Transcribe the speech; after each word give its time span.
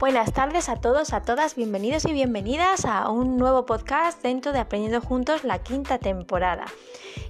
Buenas 0.00 0.32
tardes 0.32 0.68
a 0.68 0.76
todos, 0.76 1.12
a 1.12 1.22
todas, 1.22 1.54
bienvenidos 1.54 2.04
y 2.04 2.12
bienvenidas 2.12 2.84
a 2.84 3.08
un 3.10 3.36
nuevo 3.36 3.64
podcast 3.64 4.20
dentro 4.22 4.52
de 4.52 4.58
Aprendiendo 4.58 5.00
Juntos, 5.00 5.44
la 5.44 5.62
quinta 5.62 5.98
temporada. 5.98 6.64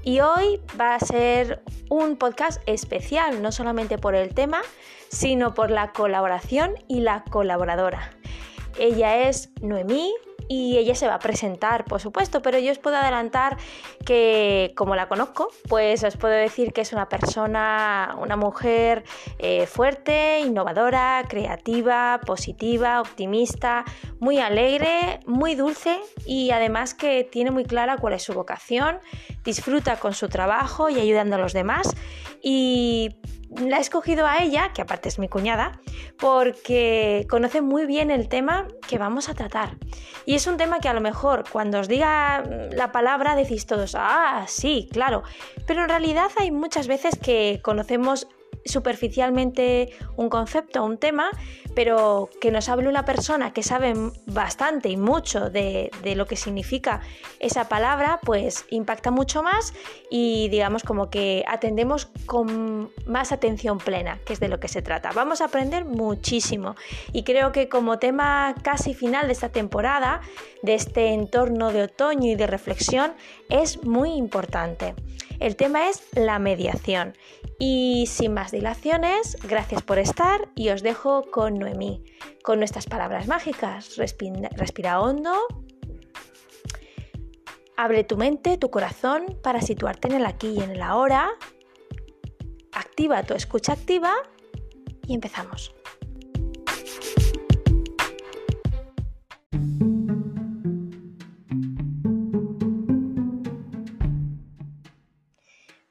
Y 0.03 0.21
hoy 0.21 0.60
va 0.80 0.95
a 0.95 1.00
ser 1.00 1.62
un 1.90 2.16
podcast 2.16 2.62
especial, 2.66 3.42
no 3.42 3.53
solamente 3.53 3.98
por 3.98 4.14
el 4.14 4.35
tema, 4.35 4.63
sino 5.08 5.53
por 5.53 5.71
la 5.71 5.92
colaboración 5.92 6.74
y 6.88 7.00
la 7.00 7.22
colaboradora. 7.24 8.10
Ella 8.78 9.28
es 9.28 9.51
Noemí, 9.60 10.12
y 10.49 10.76
ella 10.79 10.95
se 10.95 11.06
va 11.06 11.15
a 11.15 11.19
presentar, 11.19 11.85
por 11.85 12.01
supuesto, 12.01 12.42
pero 12.42 12.58
yo 12.58 12.72
os 12.72 12.79
puedo 12.79 12.97
adelantar 12.97 13.56
que 14.04 14.72
como 14.77 14.97
la 14.97 15.09
conozco, 15.09 15.49
pues 15.69 16.05
os 16.05 16.16
puedo 16.16 16.34
decir 16.34 16.73
que 16.73 16.83
es 16.83 16.92
una 16.92 17.09
persona, 17.09 18.16
una 18.19 18.37
mujer 18.37 19.05
eh, 19.38 19.66
fuerte, 19.66 20.41
innovadora, 20.41 21.24
creativa, 21.28 22.20
positiva, 22.27 23.01
optimista, 23.01 23.84
muy 24.20 24.38
alegre, 24.38 25.20
muy 25.27 25.54
dulce 25.54 26.01
y 26.27 26.51
además 26.51 26.95
que 26.95 27.24
tiene 27.24 27.51
muy 27.51 27.65
clara 27.65 27.96
cuál 27.96 28.15
es 28.15 28.23
su 28.23 28.34
vocación, 28.34 28.98
disfruta 29.45 29.96
con 29.96 30.15
su 30.15 30.29
trabajo 30.29 30.88
y 30.90 30.98
ayudando 31.01 31.37
a 31.37 31.38
los 31.38 31.52
demás 31.52 31.95
y 32.42 33.16
la 33.50 33.78
he 33.78 33.80
escogido 33.80 34.26
a 34.26 34.42
ella, 34.42 34.72
que 34.72 34.82
aparte 34.82 35.08
es 35.08 35.18
mi 35.18 35.28
cuñada, 35.28 35.80
porque 36.18 37.26
conoce 37.28 37.60
muy 37.60 37.86
bien 37.86 38.10
el 38.10 38.28
tema 38.28 38.68
que 38.88 38.98
vamos 38.98 39.28
a 39.28 39.34
tratar. 39.34 39.76
Y 40.26 40.34
es 40.34 40.46
un 40.46 40.56
tema 40.56 40.80
que 40.80 40.88
a 40.88 40.94
lo 40.94 41.00
mejor 41.00 41.44
cuando 41.50 41.80
os 41.80 41.88
diga 41.88 42.44
la 42.72 42.92
palabra 42.92 43.34
decís 43.36 43.66
todos, 43.66 43.94
ah, 43.98 44.44
sí, 44.46 44.88
claro. 44.92 45.22
Pero 45.66 45.82
en 45.82 45.88
realidad 45.88 46.30
hay 46.36 46.50
muchas 46.50 46.86
veces 46.86 47.18
que 47.18 47.60
conocemos 47.62 48.28
superficialmente 48.64 49.91
un 50.16 50.28
concepto, 50.28 50.84
un 50.84 50.98
tema, 50.98 51.30
pero 51.74 52.30
que 52.40 52.51
nos 52.51 52.68
hable 52.68 52.88
una 52.88 53.04
persona 53.04 53.52
que 53.52 53.62
sabe 53.62 53.95
bastante 54.26 54.88
y 54.88 54.96
mucho 54.96 55.51
de, 55.51 55.90
lo 56.16 56.26
que 56.26 56.37
significa 56.37 57.01
esa 57.40 57.68
palabra, 57.68 58.20
pues 58.23 58.65
impacta 58.70 59.10
mucho 59.10 59.42
más 59.42 59.74
y 60.10 60.48
digamos 60.48 60.82
como 60.85 61.10
que 61.10 61.45
atendemos 61.48 62.07
con 62.26 62.90
más 63.07 63.32
atención 63.32 63.79
plena, 63.79 64.20
que 64.25 64.33
es 64.33 64.41
de 64.41 64.48
lo 64.48 64.61
que 64.61 64.69
se 64.69 64.83
trata. 64.83 65.11
Vamos 65.12 65.41
a 65.41 65.47
aprender 65.47 65.85
muchísimo 65.85 66.77
y 67.12 67.25
creo 67.25 67.53
que 67.53 67.69
como 67.69 67.98
tema 67.98 68.55
casi 68.62 68.95
final 68.95 69.27
de 69.27 69.33
esta 69.33 69.48
temporada, 69.48 70.20
de 70.62 70.75
este 70.75 71.12
entorno 71.12 71.73
de 71.73 71.83
otoño 71.83 72.31
y 72.31 72.35
de 72.37 72.47
reflexión, 72.47 73.15
es 73.48 73.85
muy 73.85 74.12
importante. 74.12 74.95
El 75.41 75.57
tema 75.57 75.89
es 75.89 76.07
la 76.15 76.39
mediación. 76.39 77.15
Y 77.59 78.07
sin 78.09 78.35
más 78.35 78.51
dilaciones, 78.51 79.37
gracias 79.43 79.83
por 79.83 79.99
estar 79.99 80.49
y 80.55 80.71
os 80.71 80.83
dejo 80.83 81.31
con 81.31 81.55
Noemí, 81.55 82.05
con 82.43 82.59
nuestras 82.59 82.87
palabras 82.87 83.27
mágicas. 83.27 83.97
Respira, 83.97 85.01
hondo. 85.01 85.35
Abre 87.77 88.05
tu 88.05 88.17
mente, 88.17 88.57
tu 88.57 88.71
corazón 88.71 89.39
para 89.43 89.61
situarte 89.61 90.09
en 90.09 90.15
el 90.15 90.27
aquí 90.27 90.55
y 90.59 90.63
en 90.63 90.71
el 90.71 90.83
ahora. 90.83 91.31
Activa 92.73 93.23
tu 93.23 93.35
escucha 93.35 93.73
activa 93.73 94.15
y 95.07 95.15
empezamos. 95.15 95.73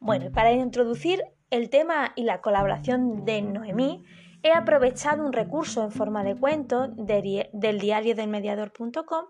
Bueno, 0.04 0.34
para 0.34 0.52
introducir 0.52 1.24
el 1.50 1.70
tema 1.70 2.12
y 2.18 2.24
la 2.24 2.42
colaboración 2.42 3.24
de 3.24 3.42
Noemí, 3.42 4.04
he 4.44 4.52
aprovechado 4.52 5.26
un 5.26 5.32
recurso 5.32 5.82
en 5.82 5.92
forma 5.92 6.26
de 6.26 6.36
cuento 6.36 6.90
del 6.90 7.80
diario 7.80 8.14
del 8.14 8.28
mediador.com 8.28 9.26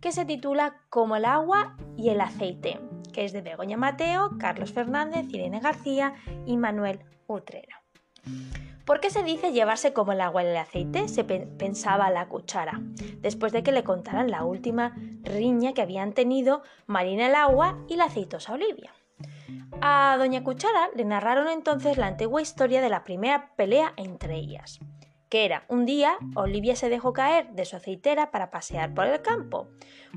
que 0.00 0.10
se 0.10 0.24
titula 0.24 0.80
Como 0.90 1.14
el 1.14 1.26
agua 1.26 1.76
y 1.96 2.08
el 2.08 2.20
aceite, 2.20 2.80
que 3.12 3.24
es 3.24 3.32
de 3.32 3.40
Begoña 3.40 3.76
Mateo, 3.76 4.30
Carlos 4.40 4.72
Fernández, 4.72 5.26
Irene 5.28 5.60
García 5.60 6.14
y 6.44 6.56
Manuel 6.56 6.98
Utrera. 7.28 7.84
¿Por 8.84 8.98
qué 8.98 9.10
se 9.10 9.22
dice 9.22 9.52
llevarse 9.52 9.92
como 9.92 10.10
el 10.10 10.20
agua 10.20 10.42
y 10.42 10.48
el 10.48 10.56
aceite? 10.56 11.06
Se 11.06 11.22
pensaba 11.22 12.10
la 12.10 12.26
cuchara, 12.26 12.80
después 13.20 13.52
de 13.52 13.62
que 13.62 13.70
le 13.70 13.84
contaran 13.84 14.32
la 14.32 14.42
última 14.42 14.96
riña 15.22 15.72
que 15.72 15.82
habían 15.82 16.14
tenido 16.14 16.62
Marina 16.86 17.28
el 17.28 17.36
agua 17.36 17.78
y 17.86 17.94
la 17.94 18.06
aceitosa 18.06 18.54
Olivia. 18.54 18.92
A 19.80 20.16
Doña 20.18 20.42
Cuchara 20.42 20.88
le 20.94 21.04
narraron 21.04 21.48
entonces 21.48 21.96
la 21.96 22.06
antigua 22.06 22.42
historia 22.42 22.80
de 22.80 22.88
la 22.88 23.04
primera 23.04 23.52
pelea 23.56 23.92
entre 23.96 24.36
ellas, 24.36 24.80
que 25.28 25.44
era 25.44 25.64
un 25.68 25.84
día 25.84 26.16
Olivia 26.34 26.76
se 26.76 26.88
dejó 26.88 27.12
caer 27.12 27.50
de 27.52 27.64
su 27.64 27.76
aceitera 27.76 28.30
para 28.30 28.50
pasear 28.50 28.94
por 28.94 29.06
el 29.06 29.20
campo. 29.22 29.68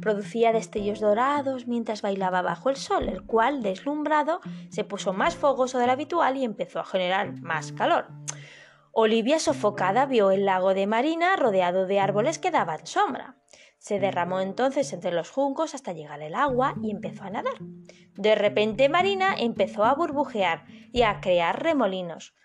Producía 0.02 0.54
destellos 0.54 1.00
dorados 1.00 1.68
mientras 1.68 2.02
bailaba 2.02 2.42
bajo 2.42 2.70
el 2.70 2.78
sol, 2.78 3.10
el 3.10 3.26
cual, 3.26 3.62
deslumbrado, 3.62 4.40
se 4.70 4.84
puso 4.84 5.14
más 5.14 5.36
fogoso 5.36 5.78
de 5.80 5.88
lo 5.88 5.92
habitual 5.92 6.38
y 6.38 6.46
empezó 6.46 6.80
a 6.80 6.86
generar 6.86 7.42
más 7.42 7.72
calor. 7.72 8.08
Olivia, 8.92 9.40
sofocada, 9.40 10.06
vio 10.06 10.32
el 10.32 10.46
lago 10.46 10.74
de 10.74 10.88
Marina 10.88 11.36
rodeado 11.36 11.86
de 11.86 12.00
árboles 12.00 12.40
que 12.40 12.52
daban 12.52 12.86
sombra. 12.86 13.39
Se 13.80 14.00
derramó 14.00 14.42
entonces 14.42 14.92
entre 14.94 15.12
los 15.12 15.32
juncos 15.32 15.74
hasta 15.74 15.94
llegar 15.94 16.22
el 16.22 16.36
agua 16.36 16.76
y 16.84 16.92
empezó 16.92 17.24
a 17.24 17.30
nadar. 17.30 17.56
De 18.16 18.36
repente 18.36 18.90
Marina 18.90 19.34
empezó 19.38 19.86
a 19.86 19.96
burbujear 19.96 20.66
y 20.92 21.04
a 21.04 21.22
crear 21.22 21.64
remolinos, 21.64 22.36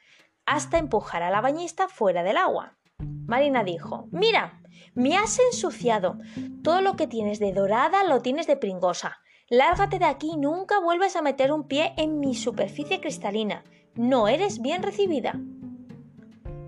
hasta 0.47 0.79
empujar 0.79 1.23
a 1.23 1.31
la 1.31 1.41
bañista 1.41 1.89
fuera 1.89 2.23
del 2.23 2.37
agua. 2.37 2.79
Marina 2.99 3.65
dijo, 3.65 4.07
Mira, 4.13 4.63
me 4.95 5.17
has 5.17 5.39
ensuciado. 5.41 6.19
Todo 6.63 6.81
lo 6.81 6.95
que 6.95 7.09
tienes 7.09 7.41
de 7.41 7.53
dorada 7.53 8.05
lo 8.05 8.21
tienes 8.23 8.47
de 8.47 8.57
pringosa. 8.57 9.19
Lárgate 9.49 9.99
de 9.99 10.05
aquí 10.05 10.31
y 10.35 10.37
nunca 10.37 10.79
vuelvas 10.79 11.17
a 11.17 11.23
meter 11.23 11.53
un 11.53 11.67
pie 11.67 11.95
en 11.97 12.21
mi 12.21 12.35
superficie 12.35 13.01
cristalina. 13.01 13.65
No 13.95 14.29
eres 14.29 14.63
bien 14.63 14.83
recibida. 14.83 15.35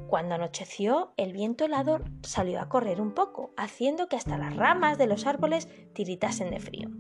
Cuando 0.09 0.37
anocheció, 0.37 1.13
el 1.17 1.33
viento 1.33 1.65
helado 1.65 1.99
salió 2.23 2.61
a 2.61 2.69
correr 2.69 3.01
un 3.01 3.13
poco, 3.13 3.53
haciendo 3.57 4.09
que 4.09 4.17
hasta 4.17 4.39
las 4.39 4.55
ramas 4.55 4.99
de 4.99 5.09
los 5.09 5.27
árboles 5.27 5.69
tiritasen 5.95 6.51
de 6.51 6.61
frío. 6.61 6.91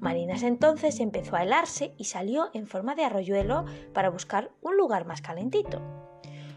Marinas 0.00 0.42
entonces 0.42 1.00
empezó 1.00 1.36
a 1.36 1.42
helarse 1.42 1.94
y 1.98 2.04
salió 2.04 2.48
en 2.54 2.66
forma 2.66 2.94
de 2.94 3.04
arroyuelo 3.04 3.66
para 3.92 4.08
buscar 4.08 4.50
un 4.62 4.76
lugar 4.76 5.04
más 5.04 5.20
calentito. 5.20 5.82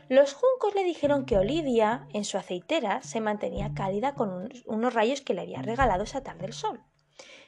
Los 0.08 0.34
juncos 0.34 0.76
le 0.76 0.84
dijeron 0.84 1.26
que 1.26 1.38
Olivia, 1.38 2.08
en 2.14 2.24
su 2.24 2.38
aceitera, 2.38 3.02
se 3.02 3.22
mantenía 3.22 3.74
cálida 3.74 4.14
con 4.14 4.50
unos 4.66 4.94
rayos 4.94 5.22
que 5.22 5.34
le 5.34 5.42
había 5.42 5.62
regalado 5.62 6.04
esa 6.04 6.22
tarde 6.22 6.46
el 6.46 6.54
sol. 6.54 6.82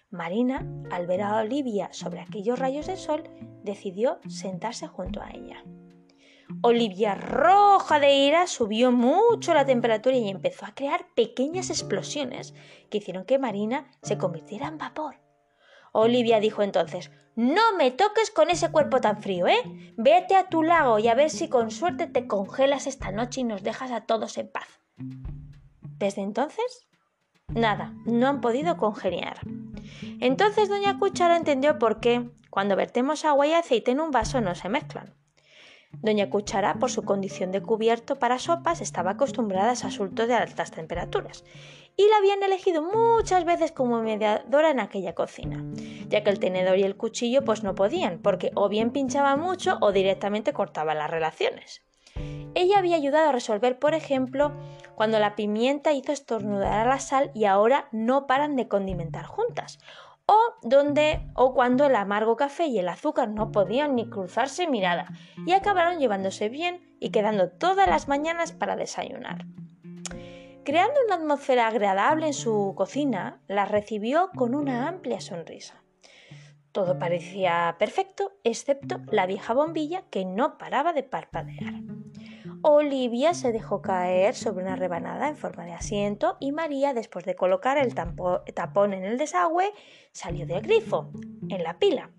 Marina, 0.09 0.66
al 0.92 1.08
ver 1.08 1.22
a 1.22 1.38
Olivia 1.38 1.90
sobre 1.92 2.22
aquellos 2.22 2.59
rayos 2.59 2.88
de 2.88 2.98
sol, 2.98 3.24
decidió 3.64 4.20
sentarse 4.28 4.88
junto 4.88 5.22
a 5.22 5.32
ella. 5.32 5.64
Olivia, 6.62 7.16
roja 7.16 8.00
de 8.00 8.14
ira, 8.14 8.47
subió 8.47 8.91
mucho 8.91 9.53
la 9.53 9.66
temperatura 9.66 10.16
y 10.16 10.30
empezó 10.30 10.66
a 10.66 10.74
crear 10.74 11.08
pequeñas 11.16 11.69
explosiones 11.69 12.53
que 12.90 13.00
hicieron 13.00 13.25
que 13.25 13.40
Marina 13.40 13.91
se 14.02 14.18
convirtiera 14.18 14.68
en 14.68 14.78
vapor. 14.78 15.16
Olivia 15.91 16.40
dijo 16.40 16.64
entonces, 16.64 17.12
no 17.36 17.75
me 17.78 17.91
toques 17.91 18.31
con 18.31 18.50
ese 18.50 18.72
cuerpo 18.72 19.02
tan 19.02 19.22
frío, 19.22 19.47
¿eh? 19.47 19.94
Vete 19.97 20.36
a 20.36 20.50
tu 20.50 20.64
lago 20.64 21.00
y 21.00 21.08
a 21.08 21.16
ver 21.16 21.30
si 21.30 21.50
con 21.50 21.72
suerte 21.72 22.08
te 22.08 22.28
congelas 22.28 22.88
esta 22.88 23.12
noche 23.12 23.41
y 23.41 23.44
nos 23.44 23.64
dejas 23.64 23.91
a 23.91 24.02
todos 24.02 24.38
en 24.38 24.52
paz. 24.52 24.68
Desde 25.97 26.22
entonces, 26.22 26.88
nada, 27.47 27.94
no 28.06 28.28
han 28.28 28.41
podido 28.41 28.78
congeniar. 28.78 29.40
Entonces 30.20 30.70
doña 30.70 31.00
Cuchara 31.00 31.38
entendió 31.38 31.80
por 31.80 32.00
qué, 32.00 32.30
cuando 32.50 32.75
vertemos 32.75 33.25
agua 33.25 33.47
y 33.47 33.53
aceite 33.53 33.91
en 33.91 34.00
un 34.00 34.12
vaso, 34.12 34.41
no 34.41 34.56
se 34.56 34.70
mezclan. 34.70 35.22
Doña 36.02 36.30
Cuchara, 36.30 36.76
por 36.76 36.92
su 36.92 37.04
condición 37.04 37.52
de 37.52 37.62
cubierto 37.62 38.20
para 38.20 38.40
sopas, 38.40 38.82
estaba 38.82 39.12
acostumbrada 39.12 39.70
a 39.70 39.73
ese 39.73 39.88
asunto 39.88 40.28
de 40.28 40.34
altas 40.34 40.72
temperaturas 40.72 41.44
y 41.96 42.08
la 42.09 42.17
habían 42.17 42.41
elegido 42.41 42.82
muchas 42.82 43.46
veces 43.46 43.72
como 43.72 44.02
mediadora 44.02 44.72
en 44.72 44.79
aquella 44.79 45.14
cocina, 45.14 45.64
ya 46.09 46.23
que 46.23 46.29
el 46.29 46.40
tenedor 46.40 46.78
y 46.78 46.84
el 46.84 46.97
cuchillo 46.97 47.44
pues 47.44 47.64
no 47.64 47.76
podían, 47.76 48.20
porque 48.20 48.52
o 48.56 48.67
bien 48.67 48.91
pinchaban 48.91 49.40
mucho 49.40 49.78
o 49.82 49.91
directamente 49.91 50.53
cortaban 50.53 50.97
las 50.97 51.12
relaciones. 51.12 51.82
Ella 52.56 52.78
había 52.79 52.96
ayudado 52.96 53.29
a 53.29 53.32
resolver, 53.32 53.79
por 53.79 53.94
ejemplo, 53.94 54.52
cuando 54.96 55.20
la 55.20 55.35
pimienta 55.35 55.91
hizo 55.91 56.12
estornudar 56.12 56.85
a 56.85 56.90
la 56.90 57.00
sal 57.00 57.32
y 57.34 57.46
ahora 57.46 57.88
no 57.91 58.28
paran 58.28 58.56
de 58.56 58.67
condimentar 58.67 59.26
juntas, 59.26 59.79
o 60.34 60.68
donde 60.68 61.22
o 61.35 61.53
cuando 61.53 61.85
el 61.85 61.96
amargo 61.96 62.35
café 62.35 62.66
y 62.66 62.80
el 62.80 62.90
azúcar 62.90 63.30
no 63.30 63.52
podían 63.52 63.96
ni 63.96 64.09
cruzarse 64.09 64.68
mirada 64.68 65.12
y 65.46 65.52
acabaron 65.52 66.00
llevándose 66.00 66.50
bien 66.50 66.96
y 67.00 67.12
quedando 67.12 67.50
todas 67.50 67.88
las 67.88 68.08
mañanas 68.08 68.52
para 68.52 68.76
desayunar. 68.76 69.46
Creando 70.64 70.96
una 71.06 71.16
atmósfera 71.16 71.68
agradable 71.68 72.28
en 72.28 72.34
su 72.34 72.74
cocina, 72.76 73.41
la 73.47 73.66
recibió 73.66 74.30
con 74.35 74.56
una 74.56 74.88
amplia 74.88 75.20
sonrisa. 75.20 75.84
Todo 76.72 76.97
parecía 76.97 77.76
perfecto, 77.78 78.32
excepto 78.44 79.02
la 79.12 79.26
vieja 79.26 79.53
bombilla 79.53 80.03
que 80.09 80.26
no 80.26 80.58
paraba 80.58 80.94
de 80.94 81.03
parpadear. 81.03 81.74
Olivia 82.66 83.34
se 83.34 83.52
dejó 83.52 83.82
caer 83.82 84.36
sobre 84.36 84.64
una 84.64 84.78
rebanada 84.78 85.28
en 85.28 85.36
forma 85.36 85.66
de 85.66 85.74
asiento 85.74 86.38
y 86.40 86.54
María, 86.54 86.94
después 86.94 87.26
de 87.26 87.36
colocar 87.36 87.78
el 87.78 87.94
tapón 87.94 88.94
en 88.94 89.04
el 89.04 89.18
desagüe, 89.18 89.70
salió 90.14 90.48
del 90.48 90.62
grifo, 90.62 91.10
en 91.50 91.62
la 91.62 91.78
pila. 91.78 92.10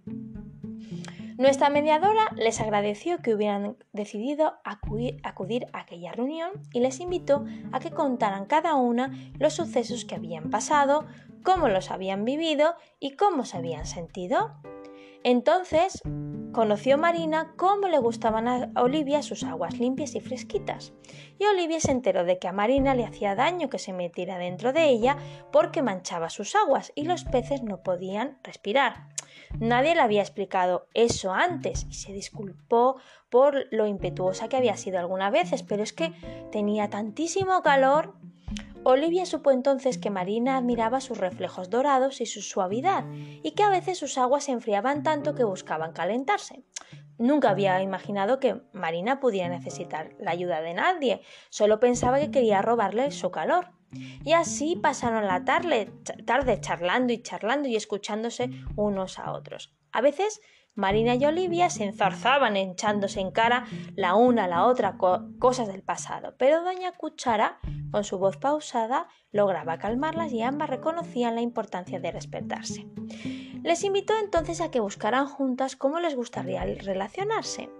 Nuestra 1.38 1.70
mediadora 1.70 2.31
les 2.37 2.61
agradeció 2.61 3.23
que 3.23 3.35
hubieran 3.35 3.79
decidido 3.94 4.55
acudir, 4.64 5.67
a 5.73 5.81
aquella 5.81 6.12
reunión 6.12 6.50
y 6.75 6.81
les 6.81 7.00
invitó 7.00 7.46
a 7.73 7.81
que 7.81 7.91
contaran 7.91 8.44
cada 8.44 8.75
una 8.75 9.12
los 9.38 9.55
sucesos 9.55 10.05
que 10.05 10.14
habían 10.14 10.50
pasado, 10.50 11.06
cómo 11.43 11.69
los 11.69 11.91
habían 11.91 12.26
vivido 12.26 12.75
y 13.00 13.17
cómo 13.17 13.46
se 13.46 13.56
habían 13.56 13.87
sentido. 13.87 14.52
Entonces 15.24 16.02
conoció 16.52 16.98
Marina 16.98 17.54
cómo 17.56 17.88
le 17.88 17.98
gustaban 17.98 18.46
a 18.46 18.70
Olivia 18.76 19.22
sus 19.22 19.42
aguas 19.42 19.78
limpias 19.78 20.14
y 20.14 20.20
fresquitas. 20.20 20.92
Y 21.38 21.46
Olivia 21.46 21.80
se 21.80 21.90
enteró 21.90 22.24
de 22.24 22.38
que 22.38 22.46
a 22.46 22.52
Marina 22.52 22.94
le 22.94 23.04
hacía 23.04 23.34
daño 23.34 23.68
que 23.68 23.78
se 23.78 23.92
metiera 23.92 24.38
dentro 24.38 24.72
de 24.72 24.84
ella 24.84 25.16
porque 25.50 25.82
manchaba 25.82 26.30
sus 26.30 26.54
aguas 26.54 26.92
y 26.94 27.04
los 27.04 27.24
peces 27.24 27.62
no 27.62 27.82
podían 27.82 28.38
respirar. 28.44 29.08
Nadie 29.58 29.94
le 29.94 30.02
había 30.02 30.20
explicado 30.20 30.88
eso 30.94 31.32
antes 31.32 31.86
y 31.88 31.94
se 31.94 32.12
disculpó 32.12 32.96
por 33.30 33.66
lo 33.72 33.86
impetuosa 33.86 34.48
que 34.48 34.56
había 34.56 34.76
sido 34.76 34.98
algunas 34.98 35.32
veces, 35.32 35.62
pero 35.62 35.82
es 35.82 35.92
que 35.92 36.12
tenía 36.52 36.90
tantísimo 36.90 37.62
calor. 37.62 38.14
Olivia 38.86 39.25
supo 39.25 39.50
entonces 39.50 39.96
que 39.96 40.10
Marina 40.10 40.58
admiraba 40.58 41.00
sus 41.00 41.16
reflejos 41.16 41.70
dorados 41.70 42.20
y 42.20 42.26
su 42.26 42.42
suavidad, 42.42 43.04
y 43.42 43.52
que 43.52 43.62
a 43.62 43.70
veces 43.70 43.98
sus 43.98 44.19
aguas 44.19 44.44
se 44.44 44.52
enfriaban 44.52 45.02
tanto 45.02 45.34
que 45.34 45.44
buscaban 45.44 45.92
calentarse. 45.92 46.64
Nunca 47.16 47.50
había 47.50 47.81
imaginado 47.82 48.40
que 48.40 48.60
Marina 48.72 49.20
pudiera 49.20 49.48
necesitar 49.48 50.14
la 50.19 50.32
ayuda 50.32 50.60
de 50.60 50.75
nadie, 50.75 51.22
solo 51.48 51.81
pensaba 51.81 52.19
que 52.19 52.31
quería 52.31 52.60
robarle 52.60 53.10
su 53.10 53.31
calor. 53.31 53.70
Y 54.25 54.32
así 54.32 54.76
pasaron 54.76 55.26
la 55.26 55.44
tarde, 55.44 55.90
tarde 56.26 56.60
charlando 56.60 57.12
y 57.12 57.22
charlando 57.22 57.69
y 57.69 57.76
escuchándose 57.76 58.50
unos 58.76 59.19
a 59.19 59.32
otros. 59.32 59.72
A 59.92 60.02
veces 60.02 60.40
Marina 60.76 61.14
y 61.14 61.24
Olivia 61.24 61.70
se 61.70 61.84
enzarzaban 61.84 62.56
echándose 62.56 63.20
en 63.20 63.30
cara 63.30 63.64
la 63.94 64.16
una 64.16 64.44
a 64.44 64.48
la 64.48 64.66
otra 64.66 64.96
cosas 65.38 65.68
del 65.68 65.82
pasado, 65.82 66.34
pero 66.36 66.64
doña 66.64 66.90
Cuchara, 66.92 67.60
con 67.92 68.02
su 68.02 68.18
voz 68.18 68.38
pausada, 68.38 69.06
lograba 69.30 69.78
calmarlas 69.78 70.32
y 70.32 70.42
ambas 70.42 70.68
reconocían 70.68 71.36
la 71.36 71.42
importancia 71.42 72.00
de 72.00 72.10
respetarse. 72.10 72.88
Les 73.62 73.84
invitó 73.84 74.14
entonces 74.18 74.60
a 74.60 74.72
que 74.72 74.80
buscaran 74.80 75.26
juntas 75.26 75.76
cómo 75.76 76.00
les 76.00 76.16
gustaría 76.16 76.64
relacionarse. 76.64 77.70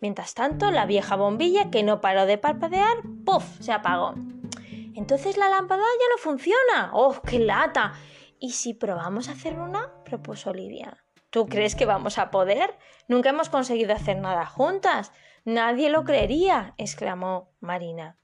Mientras 0.00 0.32
tanto, 0.32 0.70
la 0.70 0.86
vieja 0.86 1.16
bombilla, 1.16 1.70
que 1.70 1.82
no 1.82 2.00
paró 2.00 2.24
de 2.24 2.38
parpadear, 2.38 3.02
¡puf! 3.24 3.44
se 3.60 3.72
apagó. 3.72 4.14
Entonces 4.94 5.36
la 5.36 5.50
lámpara 5.50 5.82
ya 5.82 6.06
no 6.10 6.18
funciona. 6.18 6.90
¡Oh, 6.94 7.20
qué 7.20 7.38
lata! 7.38 7.92
¿Y 8.38 8.52
si 8.52 8.72
probamos 8.72 9.28
a 9.28 9.32
hacer 9.32 9.58
una? 9.58 9.92
propuso 10.04 10.50
Olivia. 10.50 11.04
¿Tú 11.30 11.46
crees 11.46 11.76
que 11.76 11.86
vamos 11.86 12.18
a 12.18 12.30
poder? 12.30 12.76
Nunca 13.08 13.30
hemos 13.30 13.48
conseguido 13.48 13.94
hacer 13.94 14.18
nada 14.18 14.46
juntas. 14.46 15.12
Nadie 15.44 15.88
lo 15.88 16.04
creería, 16.04 16.74
exclamó 16.76 17.52
Marina. 17.60 18.16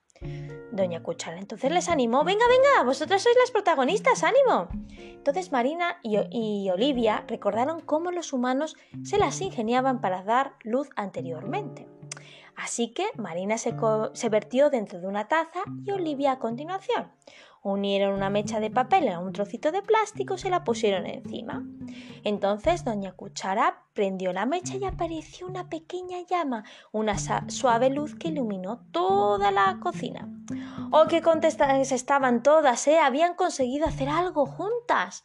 Doña 0.72 1.02
Cuchara 1.02 1.38
entonces 1.38 1.70
les 1.70 1.88
animó, 1.88 2.24
venga, 2.24 2.44
venga, 2.48 2.82
vosotras 2.84 3.22
sois 3.22 3.36
las 3.36 3.50
protagonistas, 3.50 4.24
ánimo. 4.24 4.68
Entonces 4.98 5.52
Marina 5.52 5.98
y, 6.02 6.68
Olivia 6.70 7.24
recordaron 7.28 7.80
cómo 7.80 8.10
los 8.10 8.32
humanos 8.32 8.76
se 9.04 9.18
las 9.18 9.40
ingeniaban 9.40 10.00
para 10.00 10.22
dar 10.22 10.54
luz 10.62 10.88
anteriormente. 10.96 11.88
Así 12.56 12.92
que 12.92 13.06
Marina 13.16 13.58
se, 13.58 13.74
vertió 14.30 14.70
dentro 14.70 15.00
de 15.00 15.06
una 15.06 15.28
taza 15.28 15.60
y 15.84 15.90
Olivia 15.90 16.32
a 16.32 16.38
continuación. 16.38 17.12
Unieron 17.68 18.14
una 18.14 18.30
mecha 18.30 18.60
de 18.60 18.70
papel 18.70 19.08
a 19.08 19.18
un 19.18 19.32
trocito 19.32 19.72
de 19.72 19.82
plástico 19.82 20.34
y 20.34 20.38
se 20.38 20.50
la 20.50 20.62
pusieron 20.62 21.04
encima. 21.04 21.66
Entonces 22.22 22.84
Doña 22.84 23.10
Cuchara 23.10 23.82
prendió 23.92 24.32
la 24.32 24.46
mecha 24.46 24.76
y 24.76 24.84
apareció 24.84 25.48
una 25.48 25.68
pequeña 25.68 26.18
llama, 26.30 26.62
una 26.92 27.16
suave 27.18 27.90
luz 27.90 28.14
que 28.14 28.28
iluminó 28.28 28.78
toda 28.92 29.50
la 29.50 29.80
cocina. 29.80 30.28
¡Oh, 30.92 31.06
qué 31.08 31.22
contestadas 31.22 31.90
estaban 31.90 32.44
todas! 32.44 32.86
¿eh? 32.86 33.00
Habían 33.00 33.34
conseguido 33.34 33.88
hacer 33.88 34.10
algo 34.10 34.46
juntas. 34.46 35.24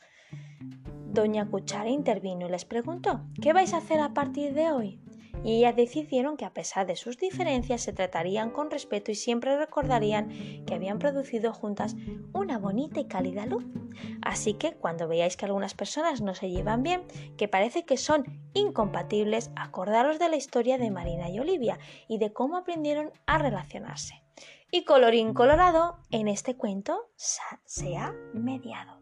Doña 1.05 1.47
Cuchara 1.47 1.89
intervino 1.89 2.47
y 2.47 2.49
les 2.49 2.65
preguntó 2.65 3.21
¿Qué 3.39 3.53
vais 3.53 3.71
a 3.75 3.77
hacer 3.77 3.99
a 3.99 4.15
partir 4.15 4.55
de 4.55 4.71
hoy? 4.71 4.99
Y 5.43 5.57
ellas 5.57 5.75
decidieron 5.75 6.37
que 6.37 6.45
a 6.45 6.53
pesar 6.53 6.85
de 6.85 6.95
sus 6.95 7.17
diferencias 7.17 7.81
se 7.81 7.93
tratarían 7.93 8.51
con 8.51 8.69
respeto 8.69 9.11
y 9.11 9.15
siempre 9.15 9.57
recordarían 9.57 10.29
que 10.65 10.73
habían 10.73 10.99
producido 10.99 11.53
juntas 11.53 11.95
una 12.33 12.57
bonita 12.57 12.99
y 12.99 13.05
cálida 13.05 13.45
luz. 13.45 13.65
Así 14.21 14.53
que 14.53 14.73
cuando 14.73 15.07
veáis 15.07 15.37
que 15.37 15.45
algunas 15.45 15.73
personas 15.73 16.21
no 16.21 16.35
se 16.35 16.49
llevan 16.49 16.83
bien, 16.83 17.03
que 17.37 17.47
parece 17.47 17.85
que 17.85 17.97
son 17.97 18.25
incompatibles, 18.53 19.51
acordaros 19.55 20.19
de 20.19 20.29
la 20.29 20.35
historia 20.35 20.77
de 20.77 20.91
Marina 20.91 21.29
y 21.29 21.39
Olivia 21.39 21.79
y 22.07 22.17
de 22.17 22.33
cómo 22.33 22.57
aprendieron 22.57 23.11
a 23.25 23.37
relacionarse. 23.37 24.23
Y 24.71 24.85
colorín 24.85 25.33
colorado, 25.33 25.97
en 26.11 26.27
este 26.27 26.55
cuento 26.55 27.09
se 27.65 27.97
ha 27.97 28.13
mediado. 28.33 29.01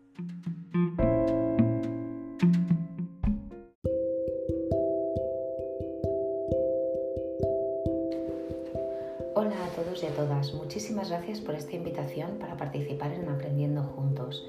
Y 10.04 10.06
a 10.06 10.16
todas, 10.16 10.54
muchísimas 10.54 11.10
gracias 11.10 11.42
por 11.42 11.56
esta 11.56 11.76
invitación 11.76 12.38
para 12.38 12.56
participar 12.56 13.12
en 13.12 13.28
Aprendiendo 13.28 13.84
Juntos. 13.84 14.46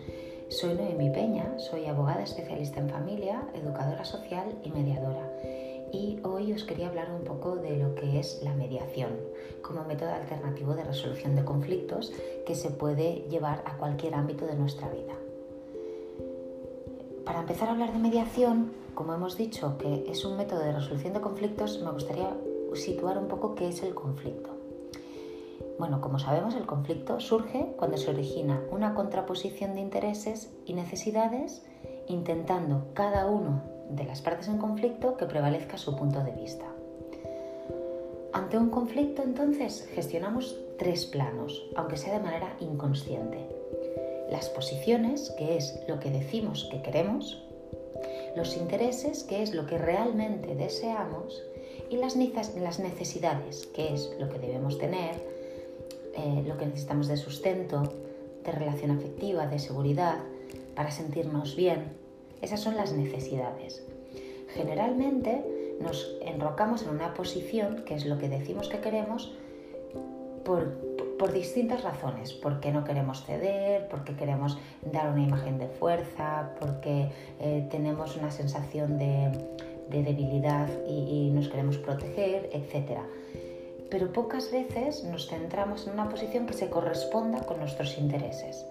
Soy 0.48 0.74
Noemi 0.74 1.10
Peña, 1.10 1.58
soy 1.58 1.86
abogada 1.86 2.22
especialista 2.22 2.78
en 2.78 2.88
familia, 2.88 3.48
educadora 3.54 4.04
social 4.04 4.54
y 4.62 4.70
mediadora. 4.70 5.28
Y 5.92 6.20
hoy 6.22 6.52
os 6.52 6.62
quería 6.62 6.88
hablar 6.88 7.10
un 7.10 7.24
poco 7.24 7.56
de 7.56 7.78
lo 7.78 7.94
que 7.96 8.20
es 8.20 8.40
la 8.44 8.54
mediación 8.54 9.18
como 9.62 9.84
método 9.84 10.10
alternativo 10.10 10.74
de 10.74 10.84
resolución 10.84 11.34
de 11.34 11.44
conflictos 11.44 12.12
que 12.46 12.54
se 12.54 12.70
puede 12.70 13.24
llevar 13.28 13.64
a 13.66 13.76
cualquier 13.76 14.14
ámbito 14.14 14.46
de 14.46 14.54
nuestra 14.54 14.88
vida. 14.90 15.14
Para 17.24 17.40
empezar 17.40 17.68
a 17.68 17.72
hablar 17.72 17.92
de 17.92 17.98
mediación, 17.98 18.72
como 18.94 19.14
hemos 19.14 19.36
dicho 19.36 19.78
que 19.78 20.04
es 20.08 20.24
un 20.24 20.36
método 20.36 20.60
de 20.60 20.72
resolución 20.72 21.14
de 21.14 21.20
conflictos, 21.20 21.80
me 21.82 21.90
gustaría 21.90 22.36
situar 22.74 23.18
un 23.18 23.26
poco 23.26 23.54
qué 23.54 23.68
es 23.68 23.82
el 23.82 23.94
conflicto. 23.94 24.59
Bueno, 25.80 26.02
como 26.02 26.18
sabemos, 26.18 26.54
el 26.56 26.66
conflicto 26.66 27.20
surge 27.20 27.72
cuando 27.78 27.96
se 27.96 28.10
origina 28.10 28.60
una 28.70 28.94
contraposición 28.94 29.74
de 29.74 29.80
intereses 29.80 30.52
y 30.66 30.74
necesidades, 30.74 31.64
intentando 32.06 32.88
cada 32.92 33.24
uno 33.24 33.62
de 33.88 34.04
las 34.04 34.20
partes 34.20 34.48
en 34.48 34.58
conflicto 34.58 35.16
que 35.16 35.24
prevalezca 35.24 35.78
su 35.78 35.96
punto 35.96 36.22
de 36.22 36.32
vista. 36.32 36.66
Ante 38.34 38.58
un 38.58 38.68
conflicto, 38.68 39.22
entonces, 39.22 39.88
gestionamos 39.94 40.54
tres 40.78 41.06
planos, 41.06 41.64
aunque 41.74 41.96
sea 41.96 42.12
de 42.12 42.24
manera 42.24 42.54
inconsciente. 42.60 43.48
Las 44.30 44.50
posiciones, 44.50 45.30
que 45.38 45.56
es 45.56 45.80
lo 45.88 45.98
que 45.98 46.10
decimos 46.10 46.68
que 46.70 46.82
queremos, 46.82 47.42
los 48.36 48.54
intereses, 48.58 49.24
que 49.24 49.42
es 49.42 49.54
lo 49.54 49.64
que 49.64 49.78
realmente 49.78 50.54
deseamos, 50.54 51.42
y 51.88 51.96
las 51.96 52.16
necesidades, 52.16 53.66
que 53.74 53.94
es 53.94 54.14
lo 54.20 54.28
que 54.28 54.38
debemos 54.38 54.76
tener, 54.76 55.29
eh, 56.20 56.44
lo 56.46 56.58
que 56.58 56.66
necesitamos 56.66 57.08
de 57.08 57.16
sustento, 57.16 57.82
de 58.44 58.52
relación 58.52 58.90
afectiva, 58.90 59.46
de 59.46 59.58
seguridad, 59.58 60.18
para 60.74 60.90
sentirnos 60.90 61.56
bien. 61.56 61.92
Esas 62.42 62.60
son 62.60 62.76
las 62.76 62.92
necesidades. 62.92 63.82
Generalmente 64.48 65.42
nos 65.80 66.14
enrocamos 66.20 66.82
en 66.82 66.90
una 66.90 67.14
posición, 67.14 67.84
que 67.86 67.94
es 67.94 68.04
lo 68.04 68.18
que 68.18 68.28
decimos 68.28 68.68
que 68.68 68.80
queremos, 68.80 69.32
por, 70.44 70.90
distintas 71.32 71.84
razones, 71.84 72.32
porque 72.32 72.72
no 72.72 72.84
queremos 72.84 73.24
ceder, 73.24 73.88
porque 73.88 74.16
queremos 74.16 74.58
dar 74.90 75.10
una 75.12 75.22
imagen 75.22 75.58
de 75.58 75.68
fuerza, 75.68 76.50
porque 76.58 77.10
eh, 77.38 77.66
tenemos 77.70 78.16
una 78.16 78.30
sensación 78.30 78.98
de, 78.98 79.30
debilidad 79.88 80.68
y, 80.88 81.28
y, 81.28 81.30
nos 81.30 81.48
queremos 81.48 81.76
proteger, 81.78 82.48
etc 82.52 83.00
pero 83.90 84.12
pocas 84.12 84.50
veces 84.50 85.04
nos 85.04 85.28
centramos 85.28 85.86
en 85.86 85.94
una 85.94 86.08
posición 86.08 86.46
que 86.46 86.54
se 86.54 86.70
corresponda 86.70 87.44
con 87.44 87.58
nuestros 87.58 87.98
intereses. 87.98 88.66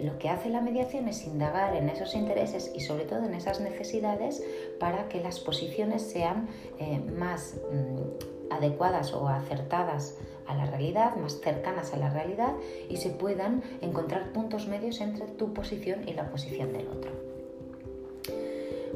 Lo 0.00 0.18
que 0.18 0.28
hace 0.28 0.48
la 0.48 0.60
mediación 0.60 1.06
es 1.06 1.24
indagar 1.24 1.76
en 1.76 1.88
esos 1.88 2.14
intereses 2.14 2.72
y 2.74 2.80
sobre 2.80 3.04
todo 3.04 3.24
en 3.24 3.34
esas 3.34 3.60
necesidades 3.60 4.42
para 4.80 5.08
que 5.08 5.20
las 5.20 5.38
posiciones 5.38 6.02
sean 6.02 6.48
eh, 6.78 6.98
más 6.98 7.54
mm, 7.70 8.52
adecuadas 8.52 9.12
o 9.12 9.28
acertadas 9.28 10.18
a 10.46 10.54
la 10.54 10.66
realidad, 10.66 11.16
más 11.16 11.40
cercanas 11.40 11.94
a 11.94 11.96
la 11.96 12.10
realidad 12.10 12.54
y 12.88 12.96
se 12.96 13.10
puedan 13.10 13.62
encontrar 13.80 14.32
puntos 14.32 14.66
medios 14.66 15.00
entre 15.00 15.26
tu 15.26 15.52
posición 15.54 16.08
y 16.08 16.14
la 16.14 16.28
posición 16.30 16.72
del 16.72 16.88
otro. 16.88 17.12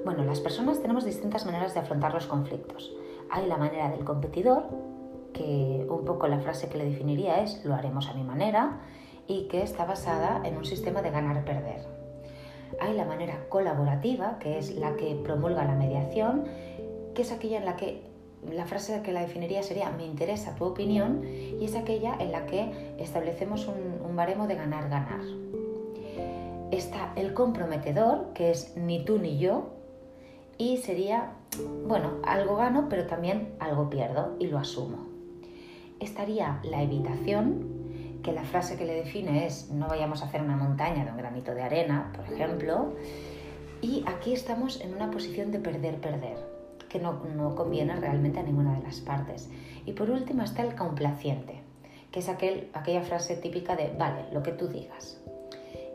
Bueno, 0.04 0.24
las 0.24 0.40
personas 0.40 0.80
tenemos 0.80 1.04
distintas 1.04 1.46
maneras 1.46 1.74
de 1.74 1.80
afrontar 1.80 2.14
los 2.14 2.26
conflictos. 2.26 2.92
Hay 3.30 3.46
la 3.46 3.56
manera 3.56 3.90
del 3.90 4.04
competidor, 4.04 4.64
que 5.38 5.86
un 5.88 6.04
poco 6.04 6.26
la 6.26 6.40
frase 6.40 6.68
que 6.68 6.76
le 6.76 6.84
definiría 6.84 7.40
es 7.42 7.64
lo 7.64 7.74
haremos 7.74 8.08
a 8.08 8.14
mi 8.14 8.24
manera 8.24 8.80
y 9.28 9.46
que 9.46 9.62
está 9.62 9.84
basada 9.84 10.42
en 10.44 10.56
un 10.56 10.64
sistema 10.64 11.00
de 11.00 11.10
ganar-perder. 11.10 11.86
Hay 12.80 12.94
la 12.94 13.04
manera 13.04 13.46
colaborativa, 13.48 14.38
que 14.40 14.58
es 14.58 14.74
la 14.74 14.96
que 14.96 15.14
promulga 15.14 15.64
la 15.64 15.74
mediación, 15.74 16.44
que 17.14 17.22
es 17.22 17.32
aquella 17.32 17.58
en 17.58 17.64
la 17.64 17.76
que 17.76 18.02
la 18.50 18.66
frase 18.66 19.02
que 19.02 19.12
la 19.12 19.20
definiría 19.20 19.62
sería 19.62 19.90
me 19.90 20.04
interesa 20.04 20.54
tu 20.54 20.64
opinión 20.64 21.24
y 21.24 21.64
es 21.64 21.74
aquella 21.74 22.14
en 22.18 22.30
la 22.32 22.46
que 22.46 22.94
establecemos 22.98 23.66
un, 23.66 24.00
un 24.04 24.16
baremo 24.16 24.46
de 24.46 24.54
ganar-ganar. 24.54 25.20
Está 26.70 27.12
el 27.16 27.32
comprometedor, 27.32 28.32
que 28.34 28.50
es 28.50 28.76
ni 28.76 29.04
tú 29.04 29.18
ni 29.18 29.38
yo, 29.38 29.70
y 30.58 30.78
sería, 30.78 31.32
bueno, 31.86 32.14
algo 32.24 32.56
gano, 32.56 32.88
pero 32.90 33.06
también 33.06 33.54
algo 33.60 33.88
pierdo 33.88 34.34
y 34.38 34.48
lo 34.48 34.58
asumo. 34.58 35.07
Estaría 36.00 36.60
la 36.62 36.82
evitación, 36.82 37.78
que 38.22 38.32
la 38.32 38.44
frase 38.44 38.76
que 38.76 38.84
le 38.84 38.94
define 38.94 39.46
es 39.46 39.70
no 39.70 39.88
vayamos 39.88 40.22
a 40.22 40.26
hacer 40.26 40.42
una 40.42 40.56
montaña 40.56 41.04
de 41.04 41.10
un 41.10 41.16
granito 41.16 41.54
de 41.54 41.62
arena, 41.62 42.12
por 42.14 42.32
ejemplo, 42.32 42.94
y 43.80 44.04
aquí 44.06 44.32
estamos 44.32 44.80
en 44.80 44.94
una 44.94 45.10
posición 45.10 45.52
de 45.52 45.60
perder-perder, 45.60 46.36
que 46.88 46.98
no, 46.98 47.24
no, 47.36 47.54
conviene 47.54 47.96
realmente 47.96 48.40
a 48.40 48.42
ninguna 48.42 48.74
de 48.76 48.82
las 48.82 49.00
partes. 49.00 49.48
Y 49.86 49.92
por 49.92 50.10
último 50.10 50.42
está 50.42 50.62
el 50.62 50.74
complaciente, 50.74 51.60
que 52.10 52.20
es 52.20 52.28
aquel, 52.28 52.70
aquella 52.74 53.02
frase 53.02 53.36
típica 53.36 53.76
de 53.76 53.92
vale, 53.96 54.24
lo 54.32 54.42
que 54.42 54.52
tú 54.52 54.68
digas, 54.68 55.20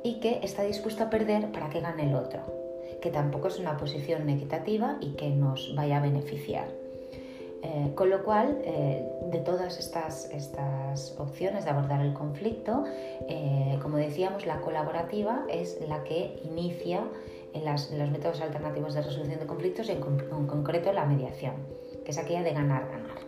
y 0.03 0.19
que 0.19 0.39
está 0.43 0.63
dispuesto 0.63 1.03
a 1.03 1.09
perder 1.09 1.51
para 1.51 1.69
que 1.69 1.81
gane 1.81 2.09
el 2.09 2.15
otro, 2.15 2.41
que 3.01 3.09
tampoco 3.09 3.49
es 3.49 3.59
una 3.59 3.77
posición 3.77 4.29
equitativa 4.29 4.97
y 5.01 5.13
que 5.13 5.29
nos 5.29 5.73
vaya 5.75 5.97
a 5.97 6.01
beneficiar. 6.01 6.82
Eh, 7.65 7.93
con 7.95 8.09
lo 8.09 8.23
cual, 8.25 8.59
eh, 8.65 9.07
de 9.31 9.39
todas 9.39 9.79
estas, 9.79 10.29
estas, 10.31 11.17
opciones 11.17 11.63
de 11.63 11.71
abordar 11.71 12.01
el 12.01 12.13
conflicto, 12.13 12.83
eh, 13.29 13.79
como 13.81 13.97
decíamos, 13.97 14.45
la 14.45 14.59
colaborativa 14.59 15.45
es 15.49 15.79
la 15.87 16.03
que 16.03 16.41
inicia 16.43 17.05
en, 17.53 17.63
los 17.65 17.89
métodos 18.11 18.41
alternativos 18.41 18.93
de 18.93 19.01
resolución 19.01 19.39
de 19.39 19.45
conflictos 19.45 19.87
y 19.87 19.93
en, 19.93 19.99
en 19.99 20.47
concreto 20.47 20.91
la 20.91 21.05
mediación, 21.05 21.53
que 22.03 22.11
es 22.11 22.17
aquella 22.17 22.43
de 22.43 22.51
ganar-ganar. 22.51 23.23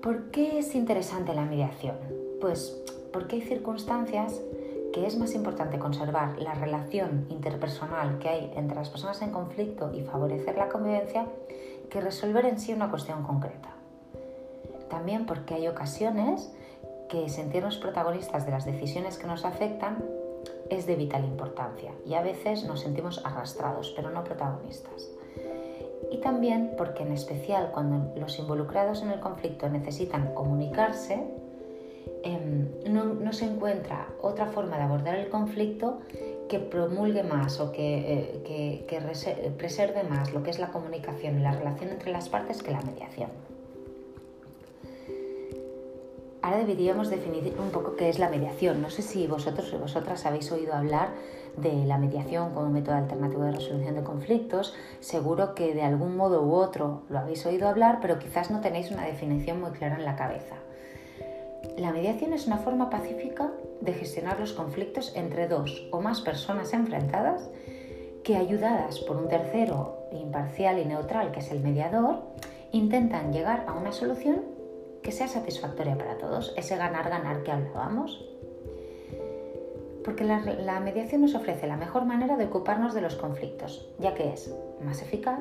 ¿Por 0.00 0.30
qué 0.30 0.58
es 0.58 0.74
interesante 0.74 1.34
la 1.34 1.44
mediación? 1.44 1.96
Pues 2.40 2.82
porque 3.12 3.36
hay 3.36 3.42
circunstancias 3.42 4.40
que 4.94 5.06
es 5.06 5.18
más 5.18 5.34
importante 5.34 5.78
conservar 5.78 6.38
la 6.40 6.54
relación 6.54 7.26
interpersonal 7.28 8.18
que 8.18 8.30
hay 8.30 8.52
entre 8.56 8.76
las 8.76 8.88
personas 8.88 9.20
en 9.20 9.30
conflicto 9.30 9.92
y 9.92 10.00
favorecer 10.00 10.56
la 10.56 10.70
convivencia 10.70 11.26
que 11.90 12.00
resolver 12.00 12.46
en 12.46 12.58
sí 12.58 12.72
una 12.72 12.90
cuestión 12.90 13.22
concreta. 13.22 13.70
También 14.88 15.26
porque 15.26 15.54
hay 15.54 15.68
ocasiones 15.68 16.52
que 17.08 17.28
sentirnos 17.28 17.76
protagonistas 17.78 18.44
de 18.46 18.52
las 18.52 18.64
decisiones 18.64 19.18
que 19.18 19.26
nos 19.26 19.44
afectan 19.44 20.04
es 20.70 20.86
de 20.86 20.96
vital 20.96 21.24
importancia 21.24 21.92
y 22.04 22.14
a 22.14 22.22
veces 22.22 22.64
nos 22.64 22.80
sentimos 22.80 23.24
arrastrados, 23.24 23.92
pero 23.94 24.10
no 24.10 24.24
protagonistas. 24.24 25.10
Y 26.10 26.18
también 26.18 26.74
porque 26.76 27.02
en 27.02 27.12
especial 27.12 27.70
cuando 27.72 28.14
los 28.18 28.38
involucrados 28.38 29.02
en 29.02 29.10
el 29.10 29.20
conflicto 29.20 29.68
necesitan 29.68 30.34
comunicarse, 30.34 31.24
em, 32.22 32.68
no, 32.88 33.32
se 33.32 33.46
encuentra 33.46 34.08
otra 34.20 34.46
forma 34.46 34.76
de 34.76 34.84
abordar 34.84 35.16
el 35.16 35.28
conflicto 35.28 35.98
que 36.48 36.58
promulgue 36.58 37.22
más 37.22 37.60
o 37.60 37.72
que, 37.72 38.40
eh, 38.48 39.52
preserve 39.56 40.02
más 40.04 40.32
lo 40.32 40.42
que 40.42 40.50
es 40.50 40.58
la 40.58 40.68
comunicación 40.68 41.38
y 41.38 41.42
la 41.42 41.52
relación 41.52 41.90
entre 41.90 42.12
las 42.12 42.28
partes 42.28 42.62
que 42.62 42.70
la 42.70 42.80
mediación. 42.82 43.30
Ahora 46.42 46.58
deberíamos 46.58 47.10
definir 47.10 47.54
un 47.58 47.70
poco 47.70 47.96
qué 47.96 48.08
es 48.08 48.20
la 48.20 48.28
mediación. 48.28 48.80
No 48.80 48.88
sé 48.88 49.02
si 49.02 49.26
vosotros 49.26 49.72
o 49.74 49.78
vosotras 49.78 50.26
habéis 50.26 50.52
oído 50.52 50.74
hablar 50.74 51.08
de 51.56 51.84
la 51.86 51.98
mediación 51.98 52.54
como 52.54 52.70
método 52.70 52.94
alternativo 52.94 53.42
de 53.42 53.52
resolución 53.52 53.96
de 53.96 54.04
conflictos. 54.04 54.72
Seguro 55.00 55.56
que 55.56 55.74
de 55.74 55.82
algún 55.82 56.16
modo 56.16 56.44
u 56.44 56.52
otro 56.52 57.02
lo 57.08 57.18
habéis 57.18 57.44
oído 57.46 57.66
hablar, 57.68 57.98
pero 58.00 58.20
quizás 58.20 58.52
no 58.52 58.60
tenéis 58.60 58.92
una 58.92 59.06
definición 59.06 59.60
muy 59.60 59.72
clara 59.72 59.96
en 59.96 60.04
la 60.04 60.14
cabeza. 60.14 60.56
La 61.76 61.92
mediación 61.92 62.32
es 62.32 62.46
una 62.46 62.56
forma 62.56 62.88
pacífica 62.88 63.52
de 63.82 63.92
gestionar 63.92 64.40
los 64.40 64.54
conflictos 64.54 65.12
entre 65.14 65.46
dos 65.46 65.86
o 65.90 66.00
más 66.00 66.22
personas 66.22 66.72
enfrentadas 66.72 67.50
que, 68.24 68.36
ayudadas 68.36 68.98
por 69.00 69.18
un 69.18 69.28
tercero 69.28 69.98
imparcial 70.10 70.78
y 70.78 70.86
neutral, 70.86 71.32
que 71.32 71.40
es 71.40 71.50
el 71.50 71.60
mediador, 71.60 72.22
intentan 72.72 73.30
llegar 73.30 73.64
a 73.68 73.74
una 73.74 73.92
solución 73.92 74.42
que 75.02 75.12
sea 75.12 75.28
satisfactoria 75.28 75.98
para 75.98 76.16
todos, 76.16 76.54
ese 76.56 76.76
ganar-ganar 76.76 77.42
que 77.42 77.52
hablábamos. 77.52 78.24
Porque 80.02 80.24
la, 80.24 80.40
la, 80.40 80.80
mediación 80.80 81.20
nos 81.20 81.34
ofrece 81.34 81.66
la 81.66 81.76
mejor 81.76 82.06
manera 82.06 82.38
de 82.38 82.46
ocuparnos 82.46 82.94
de 82.94 83.02
los 83.02 83.16
conflictos, 83.16 83.86
ya 83.98 84.14
que 84.14 84.32
es 84.32 84.52
más 84.82 85.02
eficaz, 85.02 85.40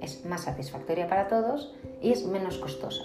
es 0.00 0.24
más 0.24 0.42
satisfactoria 0.42 1.06
para 1.06 1.28
todos 1.28 1.74
y 2.02 2.10
es 2.10 2.26
menos 2.26 2.58
costosa 2.58 3.04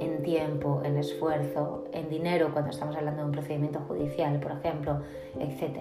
en 0.00 0.22
tiempo, 0.22 0.82
en 0.84 0.96
esfuerzo, 0.96 1.84
en 1.92 2.08
dinero 2.08 2.52
cuando 2.52 2.70
estamos 2.70 2.96
hablando 2.96 3.22
de 3.22 3.26
un 3.26 3.32
procedimiento 3.32 3.80
judicial, 3.80 4.38
por 4.40 4.52
ejemplo, 4.52 5.02
etc. 5.38 5.78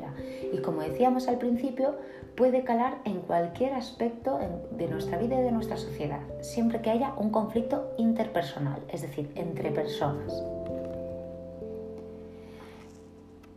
Y 0.53 0.59
como 0.59 0.81
decíamos 0.81 1.27
al 1.27 1.37
principio, 1.37 1.95
puede 2.35 2.63
calar 2.63 2.99
en 3.05 3.21
cualquier 3.21 3.73
aspecto 3.73 4.39
de 4.71 4.87
nuestra 4.87 5.17
vida 5.17 5.39
y 5.39 5.43
de 5.43 5.51
nuestra 5.51 5.77
sociedad, 5.77 6.21
siempre 6.41 6.81
que 6.81 6.91
haya 6.91 7.13
un 7.17 7.31
conflicto 7.31 7.93
interpersonal, 7.97 8.81
es 8.89 9.01
decir, 9.01 9.31
entre 9.35 9.71
personas. 9.71 10.43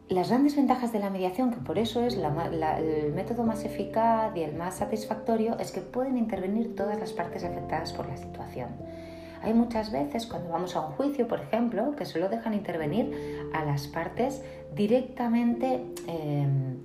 Las 0.09 0.29
grandes 0.29 0.57
ventajas 0.57 0.93
de 0.93 0.99
la 0.99 1.09
mediación, 1.09 1.53
que 1.53 1.61
por 1.61 1.79
eso 1.79 2.03
es 2.03 2.17
el 2.17 3.13
método 3.13 3.45
más 3.45 3.65
eficaz 3.65 4.37
y 4.37 4.43
el 4.43 4.57
más 4.57 4.79
satisfactorio, 4.79 5.57
es 5.61 5.71
que 5.71 5.83
pueden 5.83 6.19
intervenir 6.19 6.75
todas 6.75 6.99
las 6.99 7.13
partes 7.13 7.45
afectadas 7.45 7.93
por 7.93 8.09
la 8.09 8.17
situación 8.17 8.71
hay 9.43 9.55
muchas 9.55 9.91
veces 9.91 10.27
cuando 10.27 10.51
vamos 10.51 10.77
a 10.77 10.81
un 10.81 10.93
juicio, 10.93 11.27
por 11.27 11.41
ejemplo, 11.41 11.95
que 11.97 12.05
solo 12.05 12.29
dejan 12.29 12.55
intervenir 12.55 13.49
a 13.53 13.65
las 13.65 13.87
partes 13.87 14.43
directamente 14.75 15.85
em, 16.07 16.79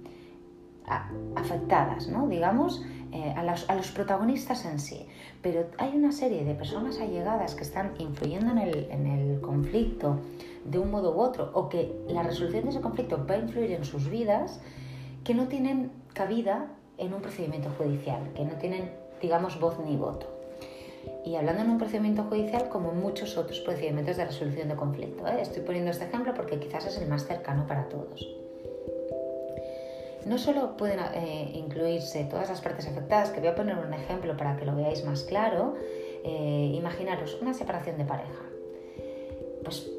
afectadas, 1.35 2.07
¿no? 2.07 2.27
digamos, 2.27 2.83
eh, 3.12 3.33
a, 3.35 3.43
los, 3.43 3.91
protagonistas 3.91 4.65
en 4.65 4.79
sí. 4.79 5.07
Pero 5.41 5.65
hay 5.77 5.95
una 5.95 6.12
serie 6.12 6.43
de 6.43 6.53
personas 6.53 7.00
allegadas 7.00 7.55
que 7.55 7.63
están 7.63 7.93
influyendo 8.00 8.51
en 8.51 8.57
el, 8.59 8.88
en 8.89 9.07
el 9.07 9.41
conflicto 9.41 10.19
de 10.63 10.79
un 10.79 10.91
modo 10.91 11.15
u 11.15 11.19
otro, 11.19 11.51
o 11.53 11.69
que 11.69 11.93
la 12.07 12.24
resolución 12.24 12.63
de 12.63 12.69
ese 12.71 12.81
conflicto 12.81 13.25
va 13.29 13.35
a 13.35 13.38
influir 13.38 13.71
en 13.71 13.85
sus 13.85 14.09
vidas, 14.09 14.59
que 15.24 15.33
no 15.33 15.47
tienen 15.47 15.91
cabida 16.13 16.67
en 16.97 17.13
un 17.13 17.21
procedimiento 17.21 17.69
judicial, 17.77 18.31
que 18.35 18.45
no 18.45 18.53
tienen, 18.55 18.91
digamos, 19.21 19.59
voz 19.59 19.79
ni 19.85 19.95
voto 19.95 20.35
y 21.25 21.35
hablando 21.35 21.63
en 21.63 21.71
un 21.71 21.77
procedimiento 21.79 22.24
judicial 22.24 22.69
como 22.69 22.91
muchos 22.91 23.35
otros 23.38 23.59
procedimientos 23.62 24.17
de 24.17 24.25
resolución 24.25 24.69
de 24.69 24.75
conflicto. 24.75 25.27
¿eh? 25.27 25.41
Estoy 25.41 25.63
poniendo 25.63 25.89
este 25.89 26.05
ejemplo 26.05 26.33
porque 26.35 26.59
quizás 26.59 26.85
es 26.85 27.01
el 27.01 27.07
más 27.07 27.25
cercano 27.25 27.65
para 27.65 27.89
todos. 27.89 28.27
No 30.25 30.38
solo 30.38 30.77
pueden 30.77 31.00
eh, 31.00 31.51
incluirse 31.55 32.25
todas 32.25 32.50
las 32.50 32.62
partes 32.62 32.88
afectadas, 32.88 33.31
que 33.31 33.39
voy 33.39 33.50
a 33.50 33.55
poner 33.55 33.77
un 33.77 33.93
ejemplo 33.93 34.38
para 34.38 34.55
que 34.55 34.65
lo 34.65 34.75
veáis 34.75 35.03
más 35.03 35.24
claro. 35.24 35.75
Eh, 36.24 36.71
imaginaros 36.75 37.39
una 37.41 37.53
separación 37.53 37.97
de 37.97 38.05
pareja. 38.05 38.43
Pues 39.63 39.89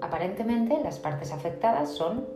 aparentemente 0.00 0.78
las 0.82 0.98
partes 0.98 1.32
afectadas 1.32 1.90
son 1.90 2.26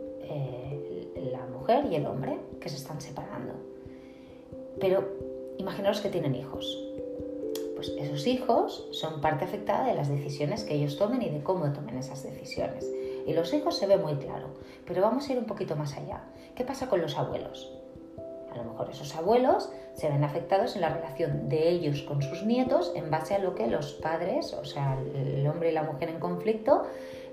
la 1.15 1.45
mujer 1.47 1.85
y 1.91 1.95
el 1.95 2.05
hombre 2.05 2.37
que 2.61 2.69
se 2.69 2.77
están 2.77 3.01
separando. 3.01 3.53
Pero 4.79 5.03
imaginaros 5.57 6.01
que 6.01 6.09
tienen 6.09 6.35
hijos 6.35 6.89
pues 7.79 7.93
esos 7.97 8.27
hijos 8.27 8.89
son 8.91 9.21
parte 9.21 9.45
afectada 9.45 9.87
de 9.87 9.93
las 9.93 10.09
decisiones 10.09 10.65
que 10.65 10.73
ellos 10.73 10.97
tomen 10.97 11.21
y 11.21 11.29
de 11.29 11.41
cómo 11.41 11.71
tomen 11.71 11.97
esas 11.97 12.21
decisiones. 12.23 12.85
Y 13.25 13.31
los 13.31 13.53
hijos 13.53 13.77
se 13.77 13.87
ve 13.87 13.95
muy 13.95 14.15
claro, 14.15 14.49
pero 14.85 15.01
vamos 15.01 15.29
a 15.29 15.31
ir 15.31 15.39
un 15.39 15.45
poquito 15.45 15.77
más 15.77 15.95
allá. 15.95 16.25
¿Qué 16.55 16.65
pasa 16.65 16.89
con 16.89 16.99
los 16.99 17.17
abuelos? 17.17 17.71
A 18.51 18.57
lo 18.57 18.65
mejor 18.65 18.89
esos 18.89 19.15
abuelos 19.15 19.69
se 19.93 20.09
ven 20.09 20.25
afectados 20.25 20.75
en 20.75 20.81
la 20.81 20.89
relación 20.89 21.47
de 21.47 21.69
ellos 21.69 22.01
con 22.01 22.21
sus 22.21 22.43
nietos 22.43 22.91
en 22.95 23.09
base 23.09 23.33
a 23.33 23.39
lo 23.39 23.55
que 23.55 23.67
los 23.67 23.93
padres, 23.93 24.53
o 24.55 24.65
sea, 24.65 24.97
el 25.15 25.47
hombre 25.47 25.71
y 25.71 25.73
la 25.73 25.83
mujer 25.83 26.09
en 26.09 26.19
conflicto, 26.19 26.83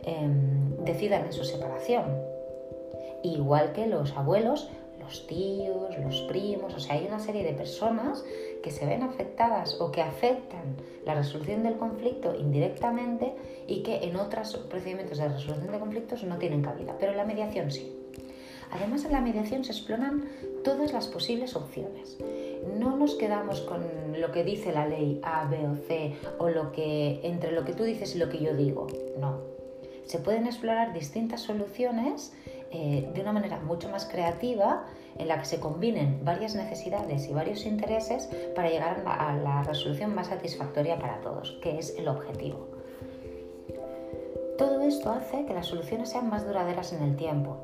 em, 0.05 0.77
decidan 0.85 1.25
en 1.25 1.33
su 1.33 1.43
separación. 1.43 2.05
Igual 3.25 3.73
que 3.73 3.89
los 3.89 4.17
abuelos 4.17 4.71
los 5.07 5.27
tíos, 5.29 5.97
los 5.99 6.21
primos, 6.23 6.75
o 6.75 6.81
sea, 6.81 6.97
hay 6.97 7.07
una 7.07 7.21
serie 7.21 7.45
de 7.45 7.53
personas 7.53 8.25
que 8.63 8.73
se 8.73 8.87
ven 8.87 9.05
afectadas 9.05 9.81
o 9.81 9.93
que 9.93 10.03
afectan 10.03 10.77
la 11.05 11.15
resolución 11.15 11.63
del 11.63 11.77
conflicto 11.77 12.35
indirectamente 12.35 13.35
y 13.69 13.85
que 13.85 13.99
en 14.03 14.17
otros 14.17 14.57
procedimientos 14.69 15.19
de 15.19 15.29
resolución 15.29 15.71
de 15.71 15.79
conflictos 15.79 16.25
no 16.25 16.39
tienen 16.39 16.63
cabida, 16.63 16.97
pero 16.99 17.13
en 17.13 17.19
la 17.19 17.25
mediación 17.25 17.71
sí. 17.71 17.93
Además, 18.73 19.05
en 19.05 19.13
la 19.13 19.21
mediación 19.21 19.63
se 19.63 19.71
exploran 19.71 20.29
todas 20.65 20.93
las 20.93 21.07
posibles 21.07 21.55
opciones. 21.55 22.19
no 22.81 22.97
nos 22.97 23.15
quedamos 23.15 23.61
con 23.61 23.85
lo 24.21 24.33
que 24.33 24.43
dice 24.43 24.73
la 24.73 24.89
ley 24.89 25.21
A, 25.23 25.47
B 25.49 25.69
o 25.69 25.77
C 25.77 26.17
o 26.39 26.49
lo 26.49 26.73
que 26.73 27.21
entre 27.23 27.53
lo 27.53 27.65
que 27.65 27.73
tú 27.73 27.85
dices 27.85 28.17
y 28.17 28.19
lo 28.19 28.29
que 28.29 28.39
yo 28.39 28.57
digo. 28.57 28.89
No. 29.21 29.39
Se 30.05 30.19
pueden 30.19 30.47
explorar 30.47 30.93
distintas 30.93 31.43
soluciones 31.43 32.33
eh, 32.71 33.09
de 33.15 33.21
una 33.21 33.33
manera 33.33 33.59
mucho 33.61 33.89
más 33.89 34.07
creativa 34.07 34.87
en 35.19 35.29
la 35.29 35.39
que 35.39 35.45
se 35.45 35.61
combinen 35.61 36.25
varias 36.25 36.55
necesidades 36.55 37.29
y 37.29 37.33
varios 37.33 37.65
intereses 37.65 38.29
para 38.55 38.69
llegar 38.69 39.03
a 39.07 39.37
la 39.37 39.63
resolución 39.63 40.15
más 40.15 40.29
satisfactoria 40.29 40.99
para 40.99 41.21
todos, 41.21 41.59
que 41.63 41.79
es 41.79 41.97
el 41.97 42.09
objetivo. 42.09 42.69
Todo 44.59 44.81
esto 44.81 45.11
hace 45.11 45.45
que 45.45 45.55
las 45.55 45.67
soluciones 45.67 46.11
sean 46.11 46.31
más 46.31 46.47
duraderas 46.47 46.93
en 46.93 47.03
el 47.03 47.17
tiempo. 47.17 47.59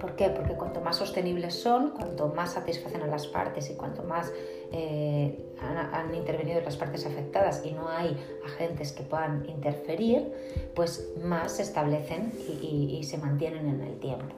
¿Por 0.00 0.16
qué? 0.16 0.30
Porque 0.30 0.54
cuanto 0.54 0.80
más 0.80 0.96
sostenibles 0.96 1.54
son, 1.54 1.90
cuanto 1.90 2.28
más 2.28 2.52
satisfacen 2.52 3.02
a 3.02 3.06
las 3.06 3.26
partes 3.26 3.70
y 3.70 3.74
cuanto 3.74 4.02
más 4.02 4.32
eh, 4.72 5.52
han, 5.60 6.14
intervenido 6.14 6.60
las 6.60 6.76
partes 6.76 7.06
afectadas 7.06 7.62
y 7.64 7.72
no 7.72 7.88
hay 7.88 8.16
agentes 8.44 8.92
que 8.92 9.02
puedan 9.02 9.48
interferir, 9.48 10.32
pues 10.74 11.12
más 11.22 11.52
se 11.56 11.62
establecen 11.62 12.32
y 12.62 13.02
se 13.04 13.18
mantienen 13.18 13.68
en 13.68 13.80
el 13.82 13.98
tiempo. 13.98 14.34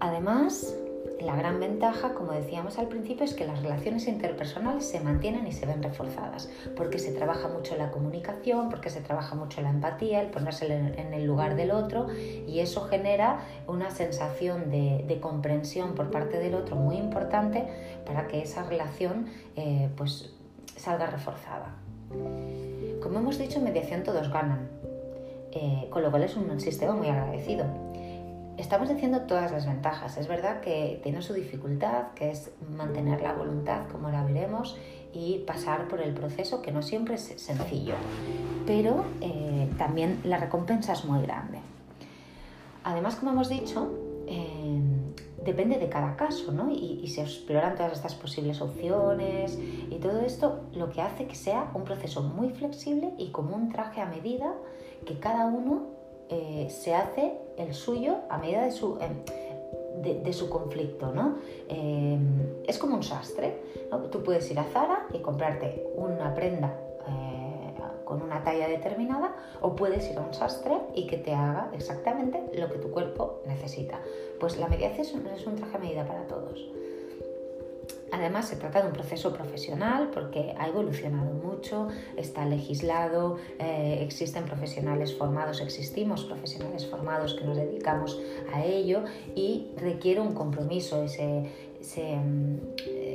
Además, 0.00 0.74
la 1.20 1.36
gran 1.36 1.60
ventaja, 1.60 2.14
como 2.14 2.32
decíamos 2.32 2.78
al 2.78 2.88
principio, 2.88 3.24
es 3.24 3.34
que 3.34 3.46
las 3.46 3.62
relaciones 3.62 4.06
interpersonales 4.06 4.86
se 4.86 5.00
mantienen 5.00 5.46
y 5.46 5.52
se 5.52 5.66
ven 5.66 5.82
reforzadas, 5.82 6.50
porque 6.76 6.98
se 6.98 7.12
trabaja 7.12 7.48
mucho 7.48 7.76
la 7.76 7.90
comunicación, 7.90 8.68
porque 8.70 8.90
se 8.90 9.00
trabaja 9.00 9.34
mucho 9.34 9.60
la 9.60 9.70
empatía, 9.70 10.20
el 10.20 10.28
ponerse 10.28 10.66
en 10.66 11.14
el 11.14 11.24
lugar 11.26 11.56
del 11.56 11.70
otro, 11.72 12.06
y 12.14 12.60
eso 12.60 12.82
genera 12.82 13.40
una 13.66 13.90
sensación 13.90 14.70
de, 14.70 15.18
comprensión 15.20 15.94
por 15.94 16.10
parte 16.10 16.38
del 16.38 16.54
otro 16.54 16.76
muy 16.76 16.96
importante 16.96 17.66
para 18.06 18.26
que 18.26 18.40
esa 18.40 18.62
relación 18.62 19.26
eh, 19.56 19.90
pues, 19.96 20.32
salga 20.76 21.06
reforzada. 21.06 21.74
Como 23.02 23.18
hemos 23.18 23.38
dicho, 23.38 23.58
en 23.58 23.64
mediación 23.64 24.02
todos 24.02 24.30
ganan, 24.30 24.68
eh, 25.52 25.88
con 25.90 26.02
lo 26.02 26.10
cual 26.10 26.22
es 26.22 26.36
un 26.36 26.58
sistema 26.60 26.94
muy 26.94 27.08
agradecido 27.08 27.66
estamos 28.60 28.88
diciendo 28.88 29.22
todas 29.22 29.50
las 29.50 29.66
ventajas. 29.66 30.16
Es 30.16 30.28
verdad 30.28 30.60
que 30.60 31.00
tiene 31.02 31.22
su 31.22 31.32
dificultad, 31.32 32.12
que 32.14 32.30
es 32.30 32.50
mantener 32.76 33.20
la 33.20 33.32
voluntad, 33.32 33.88
como 33.90 34.06
ahora 34.06 34.24
veremos, 34.24 34.76
y 35.12 35.38
pasar 35.40 35.88
por 35.88 36.00
el 36.00 36.14
proceso, 36.14 36.62
que 36.62 36.70
no 36.70 36.82
siempre 36.82 37.14
es 37.14 37.34
sencillo. 37.36 37.94
Pero 38.66 39.04
eh, 39.20 39.68
también 39.78 40.20
la 40.24 40.36
recompensa 40.36 40.92
es 40.92 41.04
muy 41.04 41.22
grande. 41.22 41.58
Además, 42.84 43.16
como 43.16 43.32
hemos 43.32 43.48
dicho, 43.48 43.90
eh, 44.26 44.80
depende 45.44 45.78
de 45.78 45.88
cada 45.88 46.16
caso, 46.16 46.52
¿no? 46.52 46.70
Y, 46.70 47.06
se 47.08 47.22
exploran 47.22 47.74
todas 47.74 47.92
estas 47.92 48.14
posibles 48.14 48.60
opciones 48.60 49.58
y 49.90 49.96
todo 49.96 50.20
esto, 50.20 50.60
lo 50.74 50.90
que 50.90 51.02
hace 51.02 51.26
que 51.26 51.34
sea 51.34 51.70
un 51.74 51.84
proceso 51.84 52.22
muy 52.22 52.50
flexible 52.50 53.12
y 53.18 53.30
como 53.30 53.56
un 53.56 53.70
traje 53.70 54.00
a 54.00 54.06
medida 54.06 54.54
que 55.06 55.18
cada 55.18 55.46
uno 55.46 55.99
eh, 56.30 56.68
se 56.70 56.94
hace 56.94 57.38
el 57.56 57.74
suyo 57.74 58.18
a 58.28 58.38
medida 58.38 58.64
de 58.64 58.70
su, 58.70 58.98
em, 59.00 60.22
de, 60.22 60.32
su 60.32 60.48
conflicto, 60.48 61.12
¿no? 61.12 61.38
Em, 61.68 62.62
es 62.66 62.78
como 62.78 62.96
un 62.96 63.02
sastre, 63.02 63.58
Tú 64.12 64.22
puedes 64.22 64.48
ir 64.50 64.58
a 64.58 64.64
Zara 64.64 65.06
y 65.12 65.18
comprarte 65.18 65.84
una 65.96 66.32
prenda 66.32 66.78
eh, 67.08 67.74
con 68.04 68.22
una 68.22 68.44
talla 68.44 68.68
determinada 68.68 69.34
o 69.60 69.74
puedes 69.74 70.08
ir 70.08 70.18
a 70.18 70.20
un 70.20 70.32
sastre 70.32 70.78
y 70.94 71.08
que 71.08 71.16
te 71.16 71.34
haga 71.34 71.70
exactamente 71.72 72.40
lo 72.54 72.70
que 72.70 72.78
tu 72.78 72.90
cuerpo 72.90 73.40
necesita. 73.46 74.00
Pues 74.38 74.58
la 74.58 74.68
mediación 74.68 75.26
es 75.26 75.46
un 75.46 75.56
traje 75.56 75.76
a 75.76 75.80
medida 75.80 76.06
para 76.06 76.26
todos. 76.28 76.70
Además, 78.12 78.48
se 78.48 78.56
trata 78.56 78.82
de 78.82 78.88
un 78.88 78.92
proceso 78.92 79.32
profesional 79.32 80.10
porque 80.12 80.54
ha 80.58 80.66
evolucionado 80.68 81.32
mucho, 81.32 81.88
está 82.16 82.44
legislado, 82.44 83.36
eh, 83.58 83.98
existen 84.02 84.44
profesionales 84.44 85.16
formados, 85.16 85.60
existimos 85.60 86.24
profesionales 86.24 86.86
formados 86.86 87.34
que 87.34 87.44
nos 87.44 87.56
dedicamos 87.56 88.18
a 88.52 88.64
ello 88.64 89.04
y 89.34 89.68
requiere 89.76 90.20
un 90.20 90.34
compromiso. 90.34 91.02
Ese, 91.02 92.16
mm, 92.16 92.56
eh, 92.86 93.09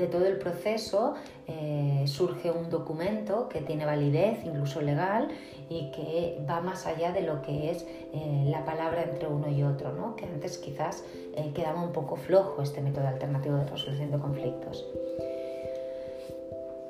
de 0.00 0.06
todo 0.06 0.26
el 0.26 0.38
proceso 0.38 1.14
eh, 1.46 2.04
surge 2.06 2.50
un 2.50 2.70
documento 2.70 3.48
que 3.48 3.60
tiene 3.60 3.84
validez, 3.84 4.38
incluso 4.44 4.80
legal, 4.80 5.28
y 5.68 5.92
que 5.92 6.42
va 6.48 6.60
más 6.60 6.86
allá 6.86 7.12
de 7.12 7.22
lo 7.22 7.42
que 7.42 7.70
es 7.70 7.86
eh, 8.12 8.44
la 8.46 8.64
palabra 8.64 9.04
entre 9.04 9.28
uno 9.28 9.48
y 9.48 9.62
otro, 9.62 9.92
¿no? 9.92 10.16
que 10.16 10.24
antes 10.24 10.58
quizás 10.58 11.04
eh, 11.36 11.52
quedaba 11.54 11.82
un 11.82 11.92
poco 11.92 12.16
flojo 12.16 12.62
este 12.62 12.80
método 12.80 13.06
alternativo 13.06 13.56
de 13.56 13.66
resolución 13.66 14.10
de 14.10 14.18
conflictos. 14.18 14.86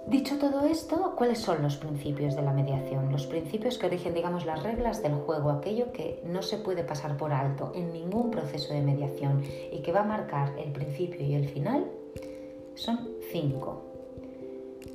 Dicho 0.06 0.38
todo 0.38 0.64
esto, 0.64 1.14
¿cuáles 1.16 1.38
son 1.38 1.62
los 1.62 1.76
principios 1.76 2.34
de 2.34 2.42
la 2.42 2.52
mediación? 2.52 3.12
Los 3.12 3.26
principios 3.26 3.78
que 3.78 3.86
origen, 3.86 4.12
digamos, 4.12 4.44
las 4.44 4.62
reglas 4.62 5.02
del 5.02 5.14
juego, 5.14 5.50
aquello 5.50 5.92
que 5.92 6.20
no 6.24 6.42
se 6.42 6.56
puede 6.56 6.82
pasar 6.82 7.16
por 7.16 7.32
alto 7.32 7.70
en 7.76 7.92
ningún 7.92 8.30
proceso 8.30 8.72
de 8.72 8.80
mediación 8.80 9.44
y 9.70 9.82
que 9.82 9.92
va 9.92 10.00
a 10.00 10.04
marcar 10.04 10.58
el 10.58 10.72
principio 10.72 11.24
y 11.24 11.34
el 11.34 11.48
final, 11.48 11.86
son 12.80 13.08
cinco. 13.30 13.82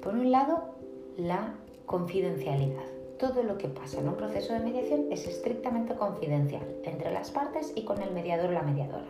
Por 0.02 0.13
un 0.15 0.32
lado, 0.32 0.76
la 1.17 1.56
confidencialidad 1.86 2.95
todo 3.19 3.43
lo 3.43 3.58
que 3.58 3.67
pasa 3.67 4.00
en 4.00 4.10
un 4.10 4.15
proceso 4.15 4.54
de 4.54 4.60
mediación 4.60 5.06
es 5.12 5.28
estrictamente 5.28 5.95
confidencial 5.95 6.63
entre 6.84 7.12
las 7.12 7.32
partes 7.32 7.71
y 7.76 7.84
con 7.84 8.02
el 8.02 8.12
mediador 8.12 8.50
o 8.50 8.54
la 8.54 8.62
mediadora. 8.62 9.06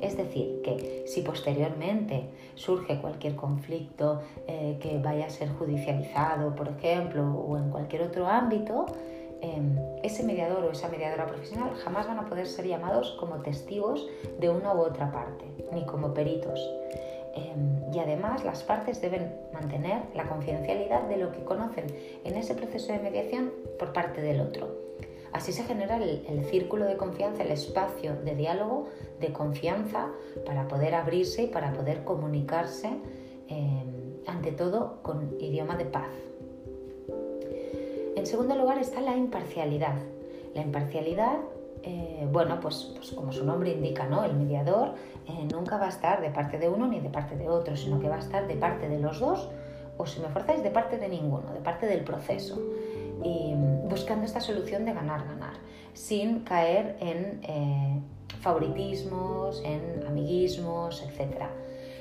Es 0.00 0.16
decir, 0.16 0.60
que 0.62 1.04
si 1.06 1.22
posteriormente 1.22 2.28
surge 2.56 3.00
cualquier 3.00 3.36
conflicto 3.36 4.20
eh, 4.46 4.78
que 4.80 4.98
vaya 4.98 5.26
a 5.26 5.30
ser 5.30 5.48
judicializado, 5.50 6.54
por 6.56 6.68
ejemplo, 6.68 7.22
o 7.22 7.56
en 7.56 7.70
cualquier 7.70 8.02
otro 8.02 8.26
ámbito, 8.26 8.86
em, 9.40 9.78
ese 10.02 10.24
mediador 10.24 10.64
o 10.64 10.72
esa 10.72 10.88
mediadora 10.88 11.26
profesional 11.26 11.70
jamás 11.84 12.06
van 12.08 12.18
a 12.18 12.26
poder 12.26 12.46
ser 12.46 12.66
llamados 12.66 13.16
como 13.18 13.36
testigos 13.36 14.06
de 14.40 14.50
una 14.50 14.74
u 14.74 14.80
otra 14.80 15.12
parte, 15.12 15.44
ni 15.72 15.86
como 15.86 16.12
peritos. 16.12 16.60
Em, 17.34 17.94
y 17.94 17.98
además 17.98 18.44
las 18.44 18.62
partes 18.62 19.00
deben 19.00 19.34
mantener 19.52 20.02
la 20.14 20.28
confidencialidad 20.28 21.08
de 21.08 21.16
lo 21.16 21.32
que 21.32 21.44
conocen 21.44 21.86
en 22.24 22.36
ese 22.36 22.54
proceso 22.54 22.92
de 22.92 22.98
mediación 22.98 23.52
por 23.78 23.92
parte 23.92 24.20
del 24.20 24.40
otro. 24.40 24.68
Así 25.32 25.52
se 25.52 25.62
genera 25.64 25.96
el, 25.96 26.44
círculo 26.50 26.84
de 26.84 26.98
confianza, 26.98 27.42
el 27.42 27.52
espacio 27.52 28.16
de 28.16 28.34
diálogo, 28.34 28.88
de 29.18 29.32
confianza 29.32 30.10
para 30.44 30.68
poder 30.68 30.94
abrirse 30.94 31.44
y 31.44 31.46
para 31.46 31.72
poder 31.72 32.04
comunicarse, 32.04 32.88
em, 33.48 34.18
ante 34.26 34.52
todo 34.52 34.98
con 35.02 35.34
idioma 35.40 35.76
de 35.76 35.86
paz. 35.86 36.10
En 38.14 38.26
segundo 38.26 38.54
lugar 38.56 38.78
está 38.78 39.00
la 39.00 39.16
imparcialidad. 39.16 39.96
La 40.54 40.60
imparcialidad 40.60 41.38
eh, 41.82 42.28
bueno, 42.30 42.60
pues, 42.60 42.92
pues, 42.96 43.12
como 43.12 43.32
su 43.32 43.44
nombre 43.44 43.72
indica, 43.72 44.06
¿no? 44.06 44.24
El 44.24 44.34
mediador 44.34 44.94
eh, 45.26 45.48
nunca 45.52 45.78
va 45.78 45.86
a 45.86 45.88
estar 45.88 46.20
de 46.20 46.30
parte 46.30 46.58
de 46.58 46.68
uno 46.68 46.86
ni 46.86 47.00
de 47.00 47.08
parte 47.08 47.36
de 47.36 47.48
otro, 47.48 47.76
sino 47.76 47.98
que 48.00 48.08
va 48.08 48.16
a 48.16 48.20
estar 48.20 48.46
de 48.46 48.56
parte 48.56 48.88
de 48.88 48.98
los 48.98 49.20
dos, 49.20 49.50
o 49.96 50.06
si 50.06 50.20
me 50.20 50.28
forzáis, 50.28 50.62
de 50.62 50.70
parte 50.70 50.98
de 50.98 51.08
ninguno, 51.08 51.52
de 51.52 51.60
parte 51.60 51.86
del 51.86 52.04
proceso, 52.04 52.58
y 53.24 53.54
buscando 53.88 54.24
esta 54.24 54.40
solución 54.40 54.84
de 54.84 54.92
ganar-ganar, 54.92 55.54
sin 55.92 56.40
caer 56.40 56.96
en 57.00 57.40
eh, 57.42 58.00
favoritismos, 58.40 59.62
en 59.64 60.04
amiguismos, 60.06 61.02
etc. 61.02 61.44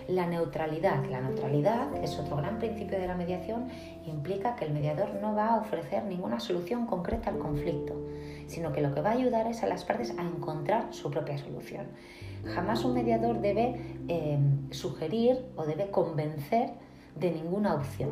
La 0.08 0.26
neutralidad. 0.26 1.06
La 1.10 1.22
neutralidad, 1.22 1.92
que 1.92 2.06
es 2.06 2.18
otro 2.18 2.38
gran 2.38 2.58
principio 2.58 3.00
de 3.00 3.08
la 3.08 3.16
mediación, 3.16 3.68
implica 4.06 4.56
que 4.56 4.66
el 4.66 4.74
mediador 4.74 5.14
no 5.22 5.36
va 5.36 5.56
a 5.56 5.58
ofrecer 5.58 6.04
ninguna 6.06 6.40
solución 6.40 6.86
concreta 6.86 7.30
al 7.30 7.38
conflicto, 7.38 7.94
sino 8.52 8.74
que 8.74 8.82
lo 8.82 8.94
que 8.94 9.02
va 9.02 9.12
a 9.12 9.14
ayudar 9.14 9.48
es 9.48 9.64
a 9.64 9.68
las 9.68 9.86
partes 9.86 10.14
a 10.18 10.22
encontrar 10.22 10.94
su 10.94 11.10
propia 11.10 11.38
solución. 11.38 11.88
Jamás 12.44 12.84
un 12.84 12.94
mediador 12.94 13.40
debe 13.40 13.98
em, 14.08 14.70
sugerir 14.72 15.46
o 15.56 15.66
debe 15.66 15.90
convencer 15.90 16.72
de 17.16 17.32
ninguna 17.32 17.76
opción, 17.76 18.10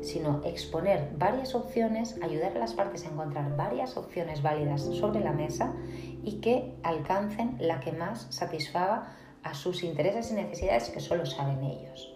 sino 0.00 0.40
exponer 0.44 1.10
varias 1.18 1.54
opciones, 1.54 2.18
ayudar 2.22 2.56
a 2.56 2.60
las 2.60 2.72
partes 2.72 3.04
a 3.04 3.10
encontrar 3.10 3.54
varias 3.56 3.96
opciones 3.96 4.42
válidas 4.42 4.82
sobre 4.82 5.20
la 5.20 5.32
mesa 5.32 5.74
y 6.22 6.40
que 6.40 6.74
alcancen 6.82 7.56
la 7.60 7.80
que 7.80 7.92
más 7.92 8.26
satisfaga 8.30 9.12
a 9.42 9.54
sus 9.54 9.82
intereses 9.82 10.30
y 10.30 10.34
necesidades 10.34 10.88
que 10.88 11.00
solo 11.00 11.26
saben 11.26 11.62
ellos. 11.64 12.14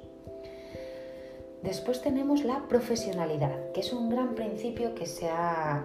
Después 1.63 2.01
tenemos 2.01 2.45
la 2.45 2.69
profesionalidad, 2.69 3.73
que 3.73 3.81
es 3.81 3.93
un 3.93 4.09
gran 4.09 4.35
principio 4.35 4.95
que 4.95 5.07
se 5.07 5.29
ha 5.29 5.85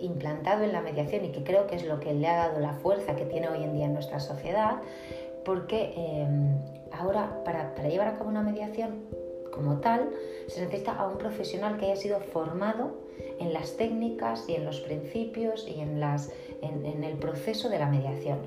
implantado 0.00 0.64
en 0.64 0.72
la 0.72 0.80
mediación 0.80 1.24
y 1.24 1.32
que 1.32 1.42
creo 1.42 1.66
que 1.66 1.76
es 1.76 1.84
lo 1.84 2.00
que 2.00 2.12
le 2.14 2.26
ha 2.26 2.48
dado 2.48 2.60
la 2.60 2.74
fuerza 2.74 3.16
que 3.16 3.24
tiene 3.24 3.48
hoy 3.48 3.64
en 3.64 3.74
día 3.74 3.86
en 3.86 3.94
nuestra 3.94 4.20
sociedad, 4.20 4.80
porque 5.44 5.94
em, 5.96 6.58
ahora 6.92 7.42
para, 7.44 7.74
llevar 7.88 8.08
a 8.08 8.18
cabo 8.18 8.28
una 8.28 8.42
mediación 8.42 9.04
como 9.52 9.78
tal 9.80 10.10
se 10.46 10.60
necesita 10.60 10.92
a 10.92 11.06
un 11.06 11.18
profesional 11.18 11.78
que 11.78 11.86
haya 11.86 11.96
sido 11.96 12.20
formado 12.20 12.92
en 13.40 13.52
las 13.52 13.76
técnicas 13.76 14.48
y 14.48 14.54
en 14.54 14.64
los 14.64 14.80
principios 14.80 15.66
y 15.66 15.80
en, 15.80 16.00
las, 16.00 16.32
en, 16.62 17.02
el 17.02 17.16
proceso 17.16 17.68
de 17.68 17.78
la 17.78 17.86
mediación. 17.86 18.38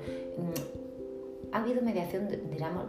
Ha 1.52 1.58
habido 1.58 1.82
mediación, 1.82 2.28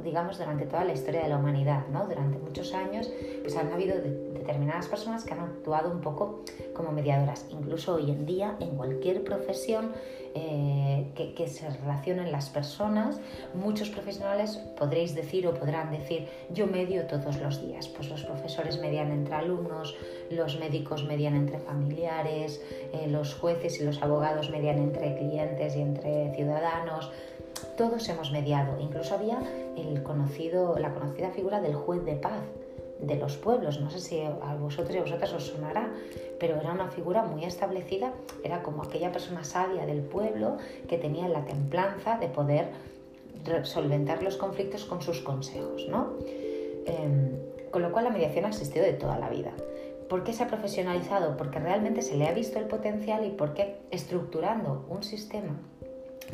digamos, 0.03 0.37
durante 0.37 0.65
toda 0.65 0.85
la 0.85 0.93
historia 0.93 1.23
de 1.23 1.29
la 1.29 1.37
humanidad, 1.37 1.87
¿no? 1.91 2.05
Durante 2.07 2.37
muchos 2.39 2.73
años, 2.73 3.11
pues 3.41 3.57
han 3.57 3.71
habido 3.71 3.95
determinadas 3.99 4.87
personas 4.87 5.25
que 5.25 5.33
han 5.33 5.41
actuado 5.41 5.91
un 5.91 6.01
poco 6.01 6.43
como 6.73 6.91
mediadoras. 6.91 7.45
Incluso 7.49 7.95
hoy 7.95 8.09
en 8.09 8.25
día, 8.25 8.55
en 8.59 8.75
cualquier 8.77 9.23
profesión 9.23 9.91
eh, 10.35 11.11
que, 11.15 11.47
se 11.47 11.69
relacionen 11.69 12.31
las 12.31 12.49
personas, 12.49 13.19
muchos 13.53 13.89
profesionales 13.89 14.57
podréis 14.77 15.13
decir 15.13 15.45
o 15.45 15.53
podrán 15.53 15.91
decir, 15.91 16.27
yo 16.49 16.65
medio 16.65 17.05
todos 17.05 17.39
los 17.41 17.61
días. 17.61 17.89
Pues 17.89 18.09
los 18.09 18.23
profesores 18.23 18.79
median 18.79 19.11
entre 19.11 19.35
alumnos, 19.35 19.95
los 20.31 20.57
médicos 20.57 21.03
median 21.03 21.35
entre 21.35 21.59
familiares, 21.59 22.61
eh, 22.93 23.07
los 23.09 23.35
jueces 23.35 23.79
y 23.81 23.83
los 23.83 24.01
abogados 24.01 24.49
median 24.49 24.77
entre 24.77 25.15
clientes 25.17 25.75
y 25.75 25.81
entre 25.81 26.33
ciudadanos 26.33 27.11
todos 27.77 28.07
hemos 28.09 28.31
mediado. 28.31 28.79
Incluso 28.79 29.15
había 29.15 29.39
el 29.75 30.03
conocido, 30.03 30.77
la 30.77 30.93
conocida 30.93 31.31
figura 31.31 31.61
del 31.61 31.75
juez 31.75 32.03
de 32.05 32.15
paz 32.15 32.41
de 32.99 33.15
los 33.15 33.37
pueblos. 33.37 33.79
No 33.79 33.89
sé 33.89 33.99
si 33.99 34.21
a 34.21 34.55
vosotros 34.55 34.95
y 34.95 34.99
a 34.99 35.01
vosotras 35.01 35.33
os 35.33 35.47
sonará, 35.47 35.91
pero 36.39 36.59
era 36.59 36.71
una 36.71 36.89
figura 36.89 37.23
muy 37.23 37.43
establecida. 37.43 38.13
Era 38.43 38.63
como 38.63 38.83
aquella 38.83 39.11
persona 39.11 39.43
sabia 39.43 39.85
del 39.85 40.01
pueblo 40.01 40.57
que 40.87 40.97
tenía 40.97 41.27
la 41.27 41.45
templanza 41.45 42.17
de 42.17 42.27
poder 42.27 42.69
solventar 43.63 44.23
los 44.23 44.37
conflictos 44.37 44.85
con 44.85 45.01
sus 45.01 45.19
consejos. 45.19 45.87
¿no? 45.89 46.13
Em, 46.85 47.31
con 47.71 47.81
lo 47.81 47.91
cual 47.91 48.05
la 48.05 48.11
mediación 48.11 48.45
ha 48.45 48.49
existido 48.49 48.85
de 48.85 48.93
toda 48.93 49.17
la 49.17 49.29
vida. 49.29 49.51
¿Por 50.09 50.23
qué 50.23 50.31
se 50.31 50.43
ha 50.43 50.47
profesionalizado? 50.47 51.37
Porque 51.37 51.59
realmente 51.59 52.01
se 52.01 52.15
le 52.15 52.27
ha 52.27 52.33
visto 52.33 52.59
el 52.59 52.65
potencial 52.65 53.25
y 53.25 53.31
porque 53.31 53.77
estructurando 53.89 54.85
un 54.89 55.01
sistema 55.01 55.59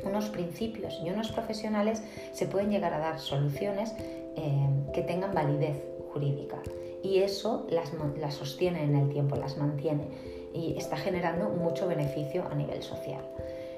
unos 0.04 0.30
principios 0.30 1.00
y 1.04 1.10
unos 1.10 1.32
profesionales 1.32 2.04
se 2.34 2.46
pueden 2.46 2.70
llegar 2.70 2.94
a 2.94 3.00
dar 3.00 3.20
soluciones 3.20 3.94
eh, 4.36 4.70
que 4.94 5.02
tengan 5.02 5.34
validez 5.34 5.78
jurídica. 6.14 6.58
Y 7.04 7.20
eso 7.20 7.66
las, 7.70 7.92
las 8.20 8.36
sostiene 8.36 8.84
en 8.84 8.96
el 8.96 9.10
tiempo, 9.10 9.36
las 9.36 9.58
mantiene 9.58 10.08
y 10.54 10.78
está 10.78 10.98
generando 10.98 11.50
mucho 11.50 11.88
beneficio 11.88 12.46
a 12.50 12.56
nivel 12.56 12.82
social. 12.84 13.22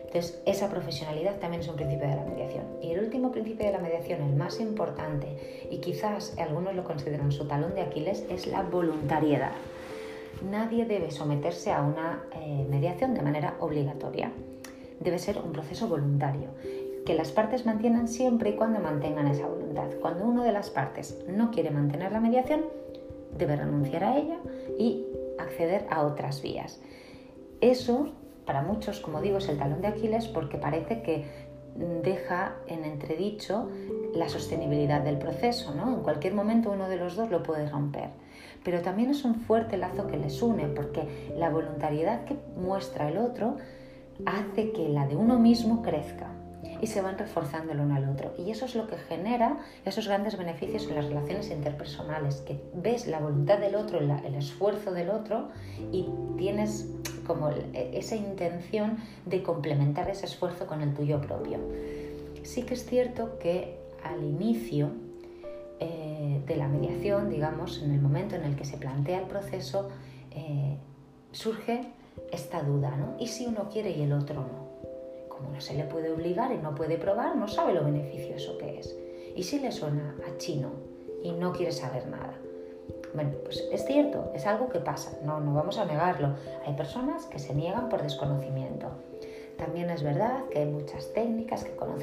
Entonces, 0.06 0.41
esa 0.45 0.69
profesionalidad 0.69 1.38
también 1.39 1.62
es 1.62 1.69
un 1.69 1.78
principio 1.78 2.08
de 2.08 2.15
la 2.15 2.26
mediación. 2.26 2.65
Y 2.82 2.91
el 2.91 3.00
último 3.00 3.32
principio 3.32 3.65
de 3.65 3.71
la 3.71 3.80
mediación, 3.80 4.21
el 4.21 4.36
más 4.36 4.60
importante, 4.60 5.67
y 5.71 5.78
quizás 5.78 6.38
algunos 6.38 6.76
lo 6.76 6.84
consideran 6.84 7.32
su 7.32 7.47
talón 7.47 7.76
de 7.76 7.82
Aquiles, 7.82 8.26
es 8.30 8.45
la 8.47 8.62
voluntariedad. 8.62 9.54
Nadie 10.50 10.86
debe 10.86 11.12
someterse 11.12 11.71
a 11.71 11.82
una 11.82 12.24
eh, 12.34 12.65
mediación 12.69 13.13
de 13.13 13.21
manera 13.21 13.56
obligatoria 13.60 14.34
debe 15.02 15.20
ser 15.20 15.38
un 15.38 15.52
proceso 15.52 15.88
voluntario, 15.88 16.50
que 17.06 17.16
las 17.16 17.32
partes 17.32 17.66
mantienen 17.66 18.08
siempre 18.08 18.52
y 18.52 18.56
cuando 18.56 18.80
mantengan 18.80 19.28
esa 19.28 19.48
voluntad. 19.48 19.90
Cuando 20.00 20.26
una 20.26 20.44
de 20.44 20.52
las 20.52 20.70
partes 20.70 21.18
no 21.28 21.52
quiere 21.52 21.72
mantener 21.72 22.12
la 22.12 22.20
mediación, 22.20 22.62
debe 23.38 23.56
renunciar 23.56 24.04
a 24.04 24.18
ella 24.18 24.38
y 24.78 25.06
acceder 25.40 25.88
a 25.90 26.04
otras 26.04 26.42
vías. 26.42 26.80
Eso, 27.60 28.10
para 28.46 28.62
muchos, 28.62 29.00
como 29.00 29.22
digo, 29.22 29.38
es 29.38 29.50
el 29.50 29.58
talón 29.58 29.82
de 29.82 29.88
Aquiles 29.88 30.28
porque 30.28 30.58
parece 30.58 31.02
que 31.02 31.26
deja 32.04 32.56
en 32.68 32.84
entredicho 32.84 33.70
la 34.14 34.30
sostenibilidad 34.30 35.02
del 35.02 35.18
proceso, 35.18 35.74
¿no? 35.74 35.94
En 35.96 36.02
cualquier 36.02 36.34
momento 36.34 36.72
uno 36.72 36.90
de 36.90 36.98
los 36.98 37.16
dos 37.16 37.32
lo 37.32 37.44
puede 37.44 37.70
romper. 37.70 38.10
Pero 38.64 38.82
también 38.82 39.10
es 39.10 39.24
un 39.26 39.36
fuerte 39.36 39.78
lazo 39.78 40.08
que 40.08 40.18
les 40.18 40.42
une, 40.42 40.68
porque 40.68 41.32
la 41.38 41.50
voluntariedad 41.50 42.26
que 42.26 42.36
muestra 42.58 43.10
el 43.10 43.18
otro 43.18 43.56
hace 44.25 44.71
que 44.71 44.89
la 44.89 45.07
de 45.07 45.15
uno 45.15 45.39
mismo 45.39 45.81
crezca 45.81 46.31
y 46.81 46.88
se 46.88 47.01
van 47.01 47.17
reforzando 47.17 47.73
el 47.73 47.79
uno 47.79 47.95
al 47.95 48.10
otro. 48.10 48.34
Y 48.38 48.51
eso 48.51 48.65
es 48.65 48.75
lo 48.75 48.88
que 48.88 48.97
genera 48.97 49.60
esos 49.86 50.07
grandes 50.07 50.38
beneficios 50.38 50.88
en 50.88 50.95
las 50.95 51.05
relaciones 51.05 51.51
interpersonales, 51.51 52.38
que 52.41 52.60
ves 52.73 53.07
la 53.07 53.19
voluntad 53.19 53.60
del 53.60 53.75
otro, 53.75 53.99
el 53.99 54.36
esfuerzo 54.36 54.91
del 54.91 55.10
otro 55.10 55.49
y 55.91 56.07
tienes 56.38 56.89
como 57.27 57.49
esa 57.73 58.15
intención 58.15 58.97
de 59.25 59.43
complementar 59.43 60.10
ese 60.10 60.25
esfuerzo 60.25 60.65
con 60.65 60.81
el 60.81 60.93
tuyo 60.93 61.21
propio. 61.21 61.60
Sí 62.43 62.63
que 62.63 62.73
es 62.73 62.86
cierto 62.86 63.38
que 63.38 63.77
al 64.03 64.23
inicio 64.23 64.89
eh, 65.79 66.41
de 66.45 66.55
la 66.55 66.67
mediación, 66.67 67.29
digamos, 67.29 67.81
en 67.84 67.91
el 67.91 68.01
momento 68.01 68.36
en 68.36 68.43
el 68.43 68.55
que 68.55 68.65
se 68.65 68.77
plantea 68.77 69.19
el 69.19 69.27
proceso, 69.27 69.89
eh, 70.31 70.77
surge 71.31 71.86
esta 72.32 72.62
duda, 72.63 72.95
¿no? 72.95 73.15
¿Y 73.19 73.28
si 73.28 73.45
uno 73.45 73.69
quiere 73.69 73.91
y 73.91 74.02
el 74.02 74.13
otro 74.13 74.36
no? 74.36 74.71
Como 75.30 75.50
no 75.50 75.62
se 75.62 75.74
le 75.74 75.84
puede 75.86 76.12
obligar 76.12 76.52
y 76.52 76.58
no 76.58 76.76
puede 76.76 76.97
probar, 76.97 77.36
no 77.36 77.47
sabe 77.47 77.74
lo 77.74 77.84
beneficioso 77.84 78.58
que 78.58 78.80
es. 78.80 78.95
¿Y 79.36 79.43
si 79.43 79.60
le 79.60 79.71
suena 79.71 80.15
a 80.28 80.38
chino 80.38 80.71
y 81.24 81.32
no 81.32 81.54
quiere 81.54 81.71
saber 81.71 82.08
nada? 82.08 82.38
Bueno, 83.13 83.32
pues 83.43 83.67
es 83.71 83.86
cierto, 83.86 84.32
es 84.34 84.45
algo 84.45 84.69
que 84.69 84.80
pasa, 84.80 85.17
no, 85.24 85.39
no 85.41 85.54
vamos 85.54 85.78
a 85.78 85.86
negarlo. 85.86 86.36
Hay 86.65 86.74
personas 86.76 87.26
que 87.26 87.39
se 87.39 87.54
niegan 87.54 87.89
por 87.89 88.02
desconocimiento. 88.02 88.88
También 89.58 89.91
es 89.91 90.02
verdad 90.02 90.45
que 90.50 90.60
hay 90.60 90.65
muchas 90.65 91.13
técnicas 91.13 91.63
que 91.63 91.76
conocen 91.76 92.01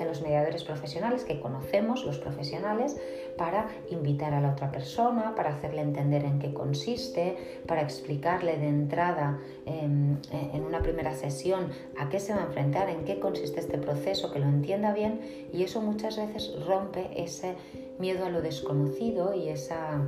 profesionales, 0.65 1.25
que 1.25 1.41
conocemos 1.41 2.05
los 2.05 2.19
profesionales, 2.19 2.97
para 3.37 3.69
invitar 3.91 4.35
a 4.35 4.41
la 4.41 4.53
otra 4.53 4.71
persona, 4.71 5.35
para 5.35 5.51
hacerle 5.51 5.81
entender 5.81 6.25
en 6.25 6.39
qué 6.39 6.53
consiste, 6.53 7.63
para 7.67 7.83
explicarle 7.83 8.59
de 8.59 8.69
entrada 8.69 9.39
em, 9.65 10.17
en, 10.33 10.63
una 10.65 10.83
primera 10.83 11.15
sesión 11.15 11.69
a 11.99 12.09
qué 12.09 12.21
se 12.21 12.35
va 12.35 12.43
a 12.43 12.47
enfrentar, 12.47 12.91
en 12.91 13.05
qué 13.05 13.21
consiste 13.21 13.61
este 13.61 13.79
proceso, 13.79 14.33
que 14.33 14.41
lo 14.41 14.47
entienda 14.47 14.93
bien 14.93 15.21
y 15.53 15.63
eso 15.63 15.81
muchas 15.81 16.17
veces 16.17 16.53
rompe 16.67 17.09
ese 17.17 17.55
miedo 17.99 18.27
a 18.27 18.31
lo 18.31 18.43
desconocido 18.43 19.35
y 19.35 19.49
esa 19.49 20.03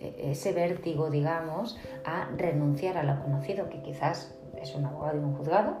e, 0.00 0.30
ese 0.32 0.52
vértigo, 0.52 1.10
digamos, 1.10 1.78
a 2.04 2.28
renunciar 2.36 2.96
a 2.98 3.02
lo 3.02 3.22
conocido, 3.22 3.68
que 3.68 3.80
quizás 3.82 4.34
es 4.60 4.74
un 4.74 4.84
abogado 4.84 5.18
y 5.18 5.24
un 5.24 5.34
juzgado, 5.34 5.76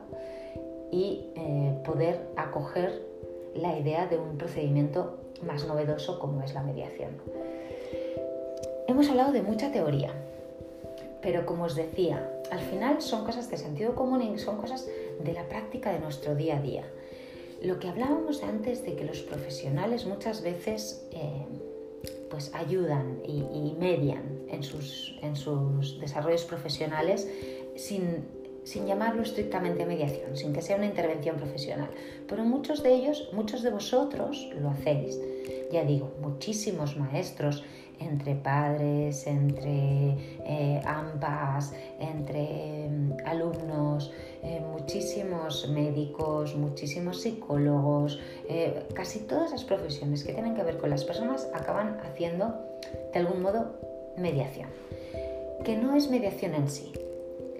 y 0.90 1.30
eh, 1.36 1.80
poder 1.84 2.30
acoger 2.36 3.09
la 3.54 3.78
idea 3.78 4.06
de 4.06 4.18
un 4.18 4.38
procedimiento 4.38 5.18
más 5.42 5.66
novedoso 5.66 6.18
como 6.18 6.42
es 6.42 6.54
la 6.54 6.62
mediación. 6.62 7.10
Hemos 8.86 9.08
hablado 9.08 9.32
de 9.32 9.42
mucha 9.42 9.70
teoría, 9.70 10.12
pero 11.22 11.46
como 11.46 11.64
os 11.64 11.74
decía, 11.74 12.28
al 12.50 12.60
final 12.60 13.00
son 13.00 13.24
cosas 13.24 13.50
de 13.50 13.56
sentido 13.56 13.94
común 13.94 14.22
y 14.22 14.38
son 14.38 14.56
cosas 14.56 14.88
de 15.22 15.32
la 15.32 15.48
práctica 15.48 15.92
de 15.92 16.00
nuestro 16.00 16.34
día 16.34 16.58
a 16.58 16.60
día. 16.60 16.84
Lo 17.62 17.78
que 17.78 17.88
hablábamos 17.88 18.42
antes 18.42 18.84
de 18.84 18.96
que 18.96 19.04
los 19.04 19.20
profesionales 19.20 20.06
muchas 20.06 20.42
veces 20.42 21.06
eh, 21.12 21.46
pues 22.30 22.54
ayudan 22.54 23.20
y, 23.26 23.40
y 23.52 23.76
median 23.78 24.40
en 24.48 24.62
sus, 24.62 25.18
en 25.22 25.36
sus 25.36 26.00
desarrollos 26.00 26.44
profesionales 26.44 27.28
sin 27.76 28.39
sin 28.64 28.86
llamarlo 28.86 29.22
estrictamente 29.22 29.86
mediación, 29.86 30.36
sin 30.36 30.52
que 30.52 30.62
sea 30.62 30.76
una 30.76 30.86
intervención 30.86 31.36
profesional. 31.36 31.90
Pero 32.28 32.44
muchos 32.44 32.82
de 32.82 32.94
ellos, 32.94 33.30
muchos 33.32 33.62
de 33.62 33.70
vosotros 33.70 34.50
lo 34.60 34.70
hacéis. 34.70 35.18
Ya 35.72 35.84
digo, 35.84 36.12
muchísimos 36.20 36.96
maestros, 36.96 37.64
entre 38.00 38.34
padres, 38.34 39.26
entre 39.26 40.16
eh, 40.44 40.80
ambas, 40.84 41.72
entre 41.98 42.88
mm, 42.88 43.12
alumnos, 43.26 44.10
eh, 44.42 44.60
muchísimos 44.72 45.68
médicos, 45.68 46.56
muchísimos 46.56 47.20
psicólogos, 47.20 48.18
eh, 48.48 48.86
casi 48.94 49.20
todas 49.20 49.50
las 49.50 49.64
profesiones 49.64 50.24
que 50.24 50.32
tienen 50.32 50.54
que 50.54 50.62
ver 50.62 50.78
con 50.78 50.90
las 50.90 51.04
personas 51.04 51.48
acaban 51.54 52.00
haciendo 52.00 52.54
de 53.12 53.18
algún 53.18 53.42
modo 53.42 53.78
mediación. 54.16 54.70
Que 55.62 55.76
no 55.76 55.94
es 55.94 56.10
mediación 56.10 56.54
en 56.54 56.70
sí, 56.70 56.92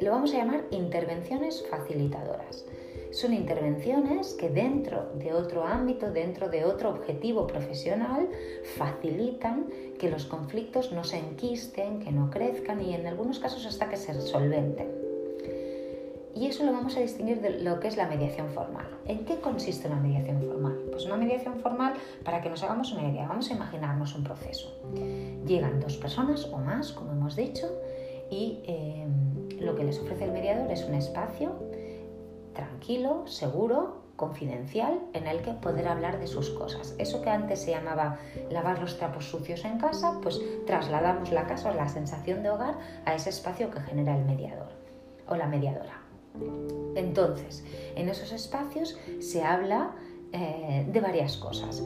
lo 0.00 0.12
vamos 0.12 0.32
a 0.32 0.38
llamar 0.38 0.64
intervenciones 0.70 1.64
facilitadoras. 1.68 2.64
Son 3.12 3.34
intervenciones 3.34 4.34
que 4.34 4.48
dentro 4.48 5.10
de 5.14 5.34
otro 5.34 5.64
ámbito, 5.64 6.10
dentro 6.10 6.48
de 6.48 6.64
otro 6.64 6.90
objetivo 6.90 7.46
profesional, 7.46 8.28
facilitan 8.76 9.66
que 9.98 10.08
los 10.08 10.24
conflictos 10.24 10.92
no 10.92 11.04
se 11.04 11.18
enquisten, 11.18 11.98
que 11.98 12.12
no 12.12 12.30
crezcan 12.30 12.80
y 12.80 12.94
en 12.94 13.06
algunos 13.06 13.40
casos 13.40 13.66
hasta 13.66 13.88
que 13.88 13.96
se 13.96 14.18
solventen. 14.20 14.88
Y 16.34 16.46
eso 16.46 16.64
lo 16.64 16.72
vamos 16.72 16.96
a 16.96 17.00
distinguir 17.00 17.40
de 17.42 17.58
lo 17.58 17.80
que 17.80 17.88
es 17.88 17.96
la 17.96 18.06
mediación 18.06 18.48
formal. 18.50 18.86
¿En 19.04 19.24
qué 19.24 19.40
consiste 19.40 19.88
una 19.88 20.00
mediación 20.00 20.40
formal? 20.40 20.80
Pues 20.90 21.04
una 21.04 21.16
mediación 21.16 21.58
formal, 21.58 21.94
para 22.24 22.40
que 22.40 22.48
nos 22.48 22.62
hagamos 22.62 22.92
una 22.92 23.10
idea, 23.10 23.26
vamos 23.26 23.50
a 23.50 23.54
imaginarnos 23.54 24.14
un 24.14 24.24
proceso. 24.24 24.72
Llegan 25.44 25.80
dos 25.80 25.96
personas 25.96 26.46
o 26.46 26.56
más, 26.58 26.92
como 26.92 27.10
hemos 27.12 27.34
dicho, 27.34 27.66
y 28.30 28.62
eh, 28.64 29.06
lo 29.60 29.76
que 29.76 29.84
les 29.84 29.98
ofrece 29.98 30.24
el 30.24 30.32
mediador 30.32 30.70
es 30.70 30.84
un 30.84 30.94
espacio 30.94 31.52
tranquilo, 32.54 33.26
seguro, 33.26 34.00
confidencial, 34.16 35.00
en 35.14 35.26
el 35.26 35.40
que 35.40 35.52
poder 35.52 35.88
hablar 35.88 36.18
de 36.18 36.26
sus 36.26 36.50
cosas. 36.50 36.94
Eso 36.98 37.22
que 37.22 37.30
antes 37.30 37.62
se 37.62 37.70
llamaba 37.70 38.18
lavar 38.50 38.78
los 38.78 38.98
trapos 38.98 39.24
sucios 39.26 39.64
en 39.64 39.78
casa, 39.78 40.18
pues 40.22 40.40
trasladamos 40.66 41.30
la 41.32 41.46
casa 41.46 41.70
o 41.70 41.74
la 41.74 41.88
sensación 41.88 42.42
de 42.42 42.50
hogar 42.50 42.76
a 43.06 43.14
ese 43.14 43.30
espacio 43.30 43.70
que 43.70 43.80
genera 43.80 44.16
el 44.16 44.24
mediador 44.24 44.68
o 45.26 45.36
la 45.36 45.46
mediadora. 45.46 46.02
Entonces, 46.96 47.64
en 47.96 48.08
esos 48.08 48.32
espacios 48.32 48.98
se 49.20 49.42
habla 49.42 49.92
eh, 50.32 50.86
de 50.88 51.00
varias 51.00 51.36
cosas. 51.36 51.82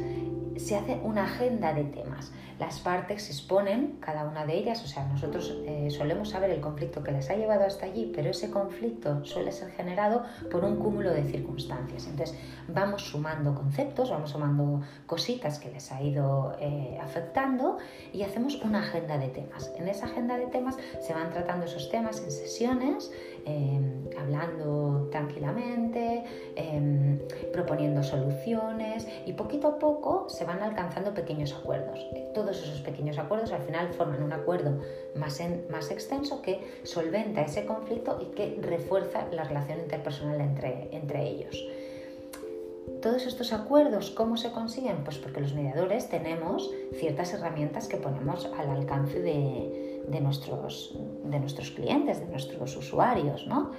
Se 0.56 0.76
hace 0.76 1.00
una 1.02 1.24
agenda 1.24 1.72
de 1.72 1.84
temas. 1.84 2.32
Las 2.58 2.78
partes 2.78 3.28
exponen 3.30 3.96
cada 4.00 4.24
una 4.24 4.46
de 4.46 4.54
ellas, 4.54 4.82
o 4.84 4.86
sea, 4.86 5.04
nosotros 5.06 5.56
eh, 5.66 5.88
solemos 5.90 6.30
saber 6.30 6.50
el 6.50 6.60
conflicto 6.60 7.02
que 7.02 7.10
les 7.10 7.28
ha 7.30 7.34
llevado 7.34 7.64
hasta 7.64 7.86
allí, 7.86 8.12
pero 8.14 8.30
ese 8.30 8.50
conflicto 8.50 9.24
suele 9.24 9.50
ser 9.50 9.72
generado 9.72 10.22
por 10.52 10.64
un 10.64 10.76
cúmulo 10.76 11.10
de 11.10 11.24
circunstancias. 11.24 12.06
Entonces, 12.06 12.38
vamos 12.68 13.02
sumando 13.02 13.54
conceptos, 13.54 14.10
vamos 14.10 14.30
sumando 14.30 14.82
cositas 15.06 15.58
que 15.58 15.70
les 15.70 15.90
ha 15.90 16.00
ido 16.00 16.56
eh, 16.60 16.96
afectando 17.02 17.78
y 18.12 18.22
hacemos 18.22 18.62
una 18.62 18.80
agenda 18.80 19.18
de 19.18 19.28
temas. 19.28 19.72
En 19.76 19.88
esa 19.88 20.06
agenda 20.06 20.36
de 20.36 20.46
temas 20.46 20.76
se 21.00 21.12
van 21.12 21.30
tratando 21.30 21.66
esos 21.66 21.90
temas 21.90 22.22
en 22.22 22.30
sesiones, 22.30 23.12
em, 23.46 24.08
hablando 24.16 25.08
tranquilamente, 25.10 26.24
em, 26.54 27.18
proponiendo 27.52 28.02
soluciones 28.02 29.08
y 29.26 29.32
poquito 29.32 29.68
a 29.68 29.78
poco 29.78 30.28
se 30.28 30.44
van 30.44 30.62
alcanzando 30.62 31.12
pequeños 31.12 31.52
acuerdos 31.52 31.98
todos 32.44 32.62
esos 32.62 32.80
pequeños 32.80 33.18
acuerdos 33.18 33.52
al 33.52 33.62
final 33.62 33.88
forman 33.94 34.22
un 34.22 34.32
acuerdo 34.32 34.78
más, 35.14 35.40
más 35.70 35.90
extenso 35.90 36.42
que 36.42 36.60
solventa 36.82 37.40
ese 37.40 37.64
conflicto 37.64 38.18
y 38.20 38.34
que 38.34 38.58
refuerza 38.60 39.26
la 39.32 39.44
relación 39.44 39.80
interpersonal 39.80 40.40
entre, 40.40 40.88
entre 40.92 41.26
ellos. 41.26 41.66
Todos 43.00 43.26
estos 43.26 43.52
acuerdos, 43.54 44.10
¿cómo 44.10 44.36
se 44.36 44.52
consiguen? 44.52 45.04
Pues 45.04 45.16
porque 45.16 45.40
los 45.40 45.54
mediadores 45.54 46.08
tenemos 46.10 46.70
ciertas 46.98 47.32
herramientas 47.32 47.88
que 47.88 47.96
ponemos 47.96 48.46
al 48.58 48.70
alcance 48.70 49.20
de, 49.20 50.20
nuestros, 50.20 50.94
de 51.24 51.40
nuestros 51.40 51.70
clientes, 51.70 52.20
de 52.20 52.26
nuestros 52.26 52.76
usuarios, 52.76 53.46
¿no? 53.46 53.70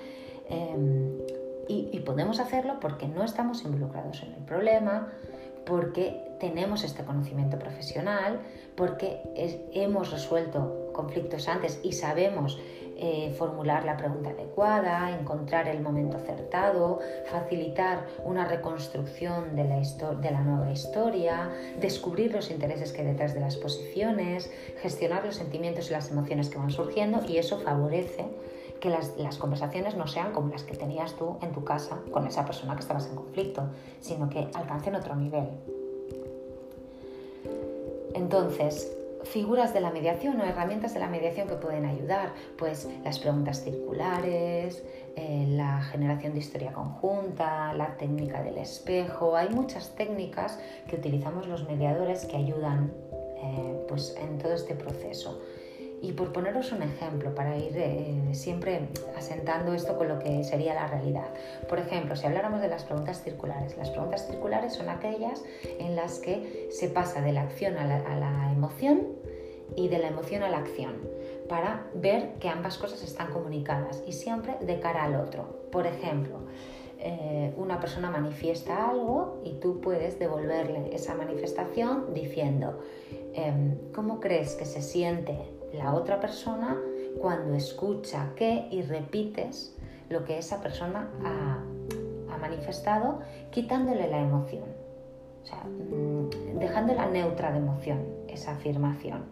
Em, 0.49 1.19
y 1.67 1.99
podemos 2.01 2.39
hacerlo 2.39 2.75
porque 2.79 3.07
no 3.07 3.23
estamos 3.23 3.63
involucrados 3.63 4.21
en 4.21 4.33
el 4.33 4.43
problema, 4.45 5.11
porque 5.65 6.21
tenemos 6.39 6.83
este 6.83 7.03
conocimiento 7.03 7.57
profesional, 7.57 8.41
porque 8.75 9.21
hemos 9.73 10.11
resuelto 10.11 10.91
conflictos 10.93 11.47
antes 11.47 11.79
y 11.83 11.93
sabemos 11.93 12.59
eh, 12.97 13.35
formular 13.37 13.83
la 13.83 13.97
pregunta 13.97 14.29
adecuada, 14.29 15.17
encontrar 15.19 15.67
el 15.67 15.81
momento 15.81 16.15
acertado, 16.15 16.99
facilitar 17.25 18.05
una 18.23 18.45
reconstrucción 18.45 19.53
de 19.55 19.65
la, 19.65 19.79
de 19.79 20.31
la 20.31 20.41
nueva 20.41 20.71
historia, 20.71 21.51
descubrir 21.81 22.31
los 22.31 22.49
intereses 22.51 22.93
que 22.93 23.01
hay 23.01 23.07
detrás 23.07 23.33
de 23.33 23.41
las 23.41 23.57
posiciones, 23.57 24.49
gestionar 24.81 25.25
los 25.25 25.35
sentimientos 25.35 25.89
y 25.89 25.91
las 25.91 26.09
emociones 26.09 26.49
que 26.49 26.57
van 26.57 26.71
surgiendo 26.71 27.21
y 27.27 27.37
eso 27.37 27.59
favorece 27.59 28.29
que 28.79 28.89
las, 28.89 29.17
las, 29.17 29.37
conversaciones 29.37 29.95
no 29.95 30.07
sean 30.07 30.31
como 30.33 30.49
las 30.49 30.63
que 30.63 30.75
tenías 30.75 31.13
tú 31.15 31.37
en 31.41 31.51
tu 31.51 31.63
casa 31.63 31.99
con 32.11 32.27
esa 32.27 32.45
persona 32.45 32.75
que 32.75 32.81
estabas 32.81 33.07
en 33.07 33.15
conflicto, 33.15 33.63
sino 33.99 34.29
que 34.29 34.47
alcancen 34.53 34.95
otro 34.95 35.15
nivel. 35.15 35.47
Entonces, 38.13 38.95
figuras 39.25 39.73
de 39.73 39.81
la 39.81 39.91
mediación 39.91 40.39
o 40.39 40.43
herramientas 40.43 40.93
de 40.93 40.99
la 40.99 41.07
mediación 41.07 41.47
que 41.47 41.55
pueden 41.55 41.85
ayudar, 41.85 42.33
pues 42.57 42.87
las 43.03 43.19
preguntas 43.19 43.63
circulares, 43.63 44.83
eh, 45.15 45.45
la 45.49 45.81
generación 45.81 46.33
de 46.33 46.39
historia 46.39 46.71
conjunta, 46.73 47.73
la 47.73 47.97
técnica 47.97 48.41
del 48.43 48.57
espejo, 48.57 49.35
hay 49.35 49.49
muchas 49.49 49.95
técnicas 49.95 50.59
que 50.87 50.95
utilizamos 50.95 51.47
los 51.47 51.67
mediadores 51.67 52.25
que 52.25 52.37
ayudan 52.37 52.93
eh, 53.11 53.85
pues, 53.87 54.15
en 54.19 54.37
todo 54.37 54.53
este 54.53 54.75
proceso. 54.75 55.41
Y 56.01 56.11
por 56.11 56.31
poneros 56.31 56.71
un 56.71 56.83
ejemplo, 56.83 57.33
para 57.33 57.57
ir 57.57 57.75
eh, 57.77 58.33
siempre 58.33 58.89
asentando 59.17 59.73
esto 59.73 59.97
con 59.97 60.07
lo 60.07 60.19
que 60.19 60.43
sería 60.43 60.73
la 60.73 60.87
realidad. 60.87 61.27
Por 61.67 61.79
ejemplo, 61.79 62.15
si 62.15 62.27
habláramos 62.27 62.61
de 62.61 62.67
las 62.67 62.83
preguntas 62.83 63.23
circulares, 63.23 63.77
las 63.77 63.89
preguntas 63.89 64.27
circulares 64.27 64.73
son 64.73 64.89
aquellas 64.89 65.43
en 65.79 65.95
las 65.95 66.19
que 66.19 66.69
se 66.71 66.89
pasa 66.89 67.21
de 67.21 67.31
la 67.31 67.41
acción 67.41 67.77
a 67.77 67.85
la, 67.85 68.51
emoción 68.51 69.07
y 69.75 69.87
de 69.87 69.97
la 69.97 70.07
emoción 70.07 70.43
a 70.43 70.49
la 70.49 70.59
acción 70.59 70.95
para 71.49 71.87
ver 71.93 72.33
que 72.39 72.49
ambas 72.49 72.77
cosas 72.77 73.03
están 73.03 73.31
comunicadas 73.31 74.03
y 74.07 74.13
siempre 74.13 74.55
de 74.61 74.79
cara 74.79 75.03
al 75.03 75.15
otro. 75.15 75.67
Por 75.71 75.87
ejemplo, 75.87 76.39
eh, 76.99 77.53
una 77.57 77.79
persona 77.79 78.09
manifiesta 78.09 78.89
algo 78.89 79.41
y 79.43 79.53
tú 79.59 79.81
puedes 79.81 80.17
devolverle 80.17 80.95
esa 80.95 81.13
manifestación 81.15 82.13
diciendo, 82.13 82.79
em, 83.33 83.91
¿cómo 83.91 84.19
crees 84.19 84.55
que 84.55 84.65
se 84.65 84.81
siente 84.81 85.37
la 85.77 85.93
otra 85.93 86.19
persona 86.19 86.77
cuando 87.19 87.55
escucha 87.55 88.31
qué 88.35 88.67
y 88.71 88.81
repites 88.81 89.75
lo 90.09 90.23
que 90.25 90.37
esa 90.37 90.61
persona 90.61 91.09
ha, 91.23 91.61
manifestado, 92.39 93.21
quitándole 93.49 94.07
la 94.07 94.19
emoción, 94.19 94.65
o 95.51 95.67
mm, 95.67 96.59
dejándola 96.59 97.07
neutra 97.07 97.51
de 97.51 97.57
emoción, 97.57 98.05
esa 98.27 98.51
afirmación. 98.51 99.23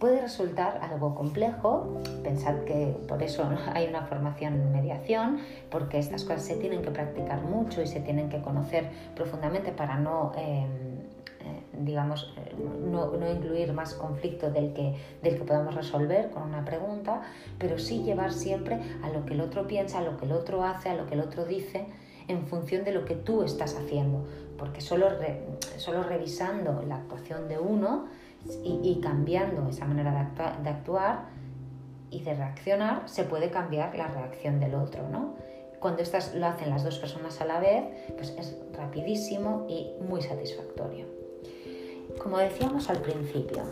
Puede 0.00 0.20
resultar 0.20 0.80
algo 0.82 1.14
complejo, 1.14 2.00
pensad 2.24 2.64
que 2.64 2.96
por 3.06 3.22
eso 3.22 3.48
hay 3.74 3.86
una 3.86 4.06
formación 4.06 4.54
en 4.54 4.72
mediación, 4.72 5.38
porque 5.70 5.98
estas 5.98 6.24
cosas 6.24 6.42
se 6.42 6.56
tienen 6.56 6.82
que 6.82 6.90
practicar 6.90 7.42
mucho 7.42 7.82
y 7.82 7.86
se 7.86 8.00
tienen 8.00 8.30
que 8.30 8.40
conocer 8.40 8.88
profundamente 9.14 9.70
para 9.70 9.98
no... 9.98 10.32
Em, 10.36 10.93
digamos, 11.78 12.32
eh, 12.36 12.54
no, 12.56 13.12
incluir 13.30 13.72
más 13.72 13.94
conflicto 13.94 14.50
del 14.50 14.72
que, 14.72 14.96
del 15.22 15.36
que 15.36 15.44
podamos 15.44 15.74
resolver 15.74 16.30
con 16.30 16.42
una 16.42 16.64
pregunta, 16.64 17.22
pero 17.58 17.78
sí 17.78 18.02
llevar 18.02 18.32
siempre 18.32 18.80
a 19.02 19.10
lo 19.10 19.24
que 19.24 19.34
el 19.34 19.40
otro 19.40 19.66
piensa, 19.66 19.98
a 19.98 20.02
lo 20.02 20.16
que 20.16 20.26
el 20.26 20.32
otro 20.32 20.64
hace, 20.64 20.90
a 20.90 20.94
lo 20.94 21.06
que 21.06 21.14
el 21.14 21.20
otro 21.20 21.44
dice, 21.44 21.86
en 22.28 22.46
función 22.46 22.84
de 22.84 22.92
lo 22.92 23.04
que 23.04 23.14
tú 23.14 23.42
estás 23.42 23.76
haciendo, 23.76 24.24
porque 24.58 24.80
solo, 24.80 25.08
solo 25.76 26.02
revisando 26.02 26.82
la 26.82 26.96
actuación 26.96 27.48
de 27.48 27.58
uno 27.58 28.06
y, 28.62 29.00
cambiando 29.02 29.68
esa 29.68 29.86
manera 29.86 30.30
de, 30.36 30.62
de 30.62 30.70
actuar 30.70 31.26
y 32.10 32.20
de 32.22 32.34
reaccionar, 32.34 33.08
se 33.08 33.24
puede 33.24 33.50
cambiar 33.50 33.96
la 33.96 34.08
reacción 34.08 34.60
del 34.60 34.74
otro, 34.74 35.08
¿no? 35.08 35.34
Cuando 35.80 36.02
estas 36.02 36.34
lo 36.34 36.46
hacen 36.46 36.70
las 36.70 36.82
dos 36.82 36.98
personas 36.98 37.42
a 37.42 37.44
la 37.44 37.60
vez, 37.60 37.84
pues 38.16 38.34
es 38.38 38.56
rapidísimo 38.72 39.66
y 39.68 39.92
muy 40.08 40.22
satisfactorio. 40.22 41.13
Como 42.24 42.38
decíamos 42.38 42.88
al 42.88 43.02
principio, 43.02 43.62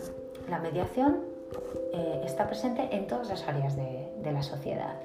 la 0.51 0.59
mediación 0.59 1.21
eh, 1.95 2.21
está 2.27 2.47
presente 2.47 2.87
en 2.95 3.07
todas 3.07 3.29
las 3.29 3.49
áreas 3.49 3.77
de, 3.77 4.31
la 4.31 4.43
sociedad. 4.43 5.01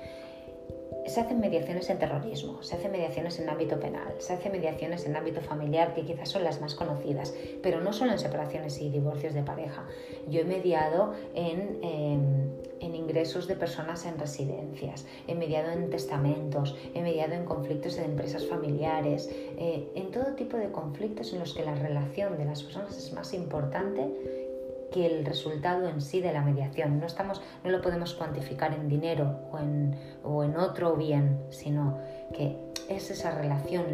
Se 1.05 1.21
hacen 1.21 1.39
mediaciones 1.39 1.89
en 1.89 1.99
terrorismo, 1.99 2.61
se 2.61 2.75
hacen 2.75 2.91
mediaciones 2.91 3.39
en 3.39 3.49
ámbito 3.49 3.79
penal, 3.79 4.13
se 4.17 4.33
hacen 4.33 4.51
mediaciones 4.51 5.05
en 5.05 5.15
ámbito 5.15 5.39
familiar, 5.39 5.93
que 5.93 6.01
quizás 6.01 6.27
son 6.27 6.43
las 6.43 6.59
más 6.59 6.75
conocidas, 6.75 7.33
pero 7.63 7.79
no 7.79 7.93
solo 7.93 8.11
en 8.11 8.19
separaciones 8.19 8.81
y 8.81 8.89
divorcios 8.89 9.33
de 9.33 9.41
pareja. 9.41 9.87
Yo 10.27 10.41
he 10.41 10.43
mediado 10.43 11.13
en, 11.33 11.79
em, 11.81 12.51
en 12.81 12.95
ingresos 12.95 13.47
de 13.47 13.55
personas 13.55 14.05
en 14.05 14.19
residencias, 14.19 15.05
he 15.27 15.35
mediado 15.35 15.71
en 15.71 15.89
testamentos, 15.89 16.75
he 16.93 17.01
mediado 17.01 17.33
en 17.33 17.45
conflictos 17.45 17.95
de 17.95 18.03
empresas 18.03 18.45
familiares, 18.45 19.29
eh, 19.31 19.87
en 19.95 20.11
todo 20.11 20.33
tipo 20.35 20.57
de 20.57 20.71
conflictos 20.71 21.31
en 21.31 21.39
los 21.39 21.53
que 21.53 21.63
la 21.63 21.75
relación 21.75 22.37
de 22.37 22.45
las 22.45 22.63
personas 22.63 22.97
es 22.97 23.13
más 23.13 23.33
importante 23.33 24.46
que 24.91 25.05
el 25.05 25.25
resultado 25.25 25.87
en 25.87 26.01
sí 26.01 26.21
de 26.21 26.33
la 26.33 26.41
mediación. 26.41 26.99
No, 26.99 27.05
estamos, 27.05 27.41
no 27.63 27.69
lo 27.71 27.81
podemos 27.81 28.13
cuantificar 28.13 28.73
en 28.73 28.87
dinero 28.87 29.39
o 29.51 29.59
en, 29.59 29.95
o 30.23 30.43
en 30.43 30.57
otro 30.57 30.95
bien, 30.95 31.39
sino 31.49 31.97
que 32.33 32.57
es 32.89 33.11
esa 33.11 33.31
relación, 33.31 33.85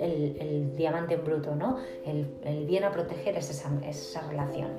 el, 0.00 0.74
diamante 0.76 1.14
en 1.14 1.24
bruto, 1.24 1.54
¿no? 1.54 1.78
El, 2.04 2.66
bien 2.66 2.84
a 2.84 2.90
proteger 2.90 3.36
es 3.36 3.50
esa, 3.50 3.70
esa 3.86 4.22
relación. 4.28 4.70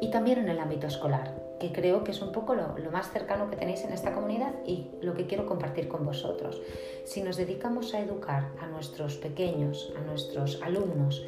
Y 0.00 0.10
también 0.10 0.38
en 0.38 0.48
el 0.48 0.58
ámbito 0.58 0.86
escolar 0.86 1.44
que 1.58 1.72
creo 1.72 2.04
que 2.04 2.10
es 2.10 2.20
un 2.20 2.32
poco 2.32 2.54
lo, 2.54 2.74
más 2.90 3.10
cercano 3.10 3.48
que 3.48 3.56
tenéis 3.56 3.84
en 3.84 3.92
esta 3.92 4.12
comunidad 4.12 4.54
y 4.66 4.90
lo 5.00 5.14
que 5.14 5.26
quiero 5.26 5.46
compartir 5.46 5.88
con 5.88 6.04
vosotros. 6.04 6.60
Si 7.04 7.22
nos 7.22 7.36
dedicamos 7.36 7.94
a 7.94 8.00
educar 8.00 8.50
a 8.60 8.66
nuestros 8.66 9.16
pequeños, 9.16 9.92
a 9.96 10.00
nuestros 10.00 10.60
alumnos, 10.62 11.24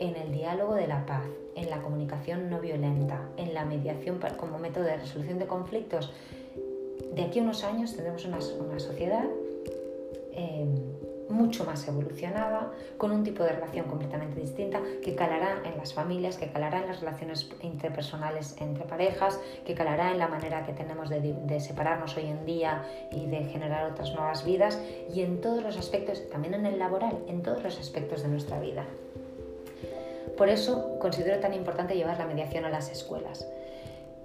en 0.00 0.16
el 0.16 0.32
diálogo 0.32 0.74
de 0.74 0.88
la 0.88 1.06
paz, 1.06 1.22
en 1.54 1.70
la 1.70 1.80
comunicación 1.82 2.50
no 2.50 2.58
violenta, 2.58 3.28
en 3.36 3.54
la 3.54 3.64
mediación 3.64 4.18
como 4.36 4.58
método 4.58 4.84
de 4.84 4.96
resolución 4.96 5.38
de 5.38 5.46
conflictos, 5.46 6.12
de 7.12 7.22
aquí 7.22 7.38
a 7.38 7.42
unos 7.42 7.64
años 7.64 7.94
tendremos 7.94 8.24
una, 8.24 8.40
sociedad 8.80 9.24
eh, 10.32 10.66
mucho 11.28 11.64
más 11.64 11.86
evolucionada, 11.86 12.72
con 12.98 13.12
un 13.12 13.22
tipo 13.22 13.42
de 13.44 13.52
relación 13.52 13.86
completamente 13.86 14.40
distinta, 14.40 14.80
que 15.02 15.14
calará 15.14 15.62
en 15.64 15.76
las 15.76 15.94
familias, 15.94 16.36
que 16.36 16.50
calará 16.50 16.80
en 16.80 16.88
las 16.88 17.00
relaciones 17.00 17.48
interpersonales 17.62 18.56
entre 18.60 18.84
parejas, 18.84 19.38
que 19.64 19.74
calará 19.74 20.10
en 20.10 20.18
la 20.18 20.28
manera 20.28 20.64
que 20.64 20.72
tenemos 20.72 21.08
de, 21.08 21.60
separarnos 21.60 22.16
hoy 22.16 22.26
en 22.26 22.44
día 22.44 22.84
y 23.12 23.26
de 23.26 23.44
generar 23.44 23.90
otras 23.90 24.12
nuevas 24.14 24.44
vidas, 24.44 24.80
y 25.14 25.22
en 25.22 25.40
todos 25.40 25.62
los 25.62 25.76
aspectos, 25.76 26.28
también 26.30 26.54
en 26.54 26.66
el 26.66 26.78
laboral, 26.78 27.18
en 27.28 27.42
todos 27.42 27.62
los 27.62 27.78
aspectos 27.78 28.22
de 28.22 28.28
nuestra 28.28 28.58
vida. 28.60 28.86
Por 30.40 30.48
eso 30.48 30.98
considero 30.98 31.38
tan 31.38 31.52
importante 31.52 31.94
llevar 31.94 32.16
la 32.16 32.24
mediación 32.24 32.64
a 32.64 32.70
las 32.70 32.90
escuelas. 32.90 33.46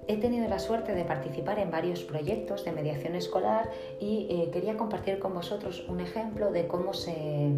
he 0.08 0.16
tenido 0.16 0.48
la 0.48 0.60
suerte 0.60 0.96
de 0.96 1.04
participar 1.04 1.60
en 1.60 1.72
varios 1.72 2.04
proyectos 2.04 2.64
de 2.64 2.72
mediación 2.72 3.16
escolar 3.16 3.70
y 4.00 4.28
eh, 4.30 4.50
quería 4.54 4.78
compartir 4.78 5.20
con 5.20 5.34
vosotros 5.34 5.84
un 5.90 6.00
ejemplo 6.00 6.52
de 6.54 6.68
cómo 6.68 6.94
se, 6.94 7.50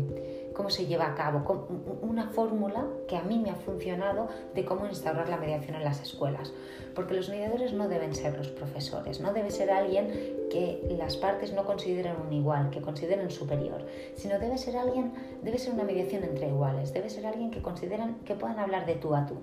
cómo 0.58 0.72
se 0.72 0.88
lleva 0.88 1.06
a 1.06 1.14
cabo, 1.14 1.68
una 2.02 2.30
fórmula 2.30 2.88
que 3.08 3.16
a 3.16 3.22
mí 3.22 3.38
me 3.38 3.52
ha 3.52 3.56
funcionado 3.56 4.28
de 4.56 4.66
cómo 4.66 4.88
instaurar 4.88 5.30
la 5.30 5.38
mediación 5.38 5.76
en 5.76 5.84
las 5.84 6.02
escuelas. 6.02 6.52
Porque 6.96 7.14
los 7.14 7.30
mediadores 7.30 7.74
no 7.74 7.88
deben 7.88 8.16
ser 8.16 8.36
los 8.36 8.48
profesores, 8.48 9.22
no 9.22 9.34
debe 9.34 9.52
ser 9.52 9.70
alguien 9.70 10.08
que 10.50 10.82
las 10.98 11.16
partes 11.16 11.54
no 11.54 11.64
consideren 11.64 12.16
un 12.26 12.34
igual, 12.34 12.72
que 12.72 12.82
consideren 12.82 13.30
superior, 13.30 13.86
sino 14.16 14.40
debe 14.40 14.58
ser 14.58 14.78
alguien, 14.78 15.14
debe 15.44 15.60
ser 15.60 15.76
una 15.76 15.84
mediación 15.84 16.24
entre 16.24 16.48
iguales, 16.48 16.92
debe 16.92 17.12
ser 17.12 17.28
alguien 17.28 17.52
que 17.52 17.62
consideren 17.62 18.16
que 18.26 18.34
puedan 18.34 18.58
hablar 18.58 18.88
de 18.88 18.96
tú 18.96 19.14
a 19.14 19.28
tú 19.28 19.36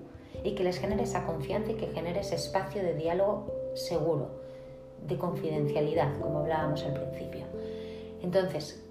y 0.43 0.53
que 0.53 0.65
les 0.65 0.79
genere 0.79 1.03
esa 1.03 1.25
confianza 1.25 1.71
y 1.71 1.75
que 1.75 1.87
genere 1.87 2.19
ese 2.19 2.35
espacio 2.35 2.83
de 2.83 2.93
diálogo 2.93 3.53
seguro, 3.73 4.31
de 5.07 5.17
confidencialidad, 5.17 6.19
como 6.19 6.39
hablábamos 6.39 6.83
al 6.83 6.93
principio. 6.93 7.45
Entonces, 8.21 8.84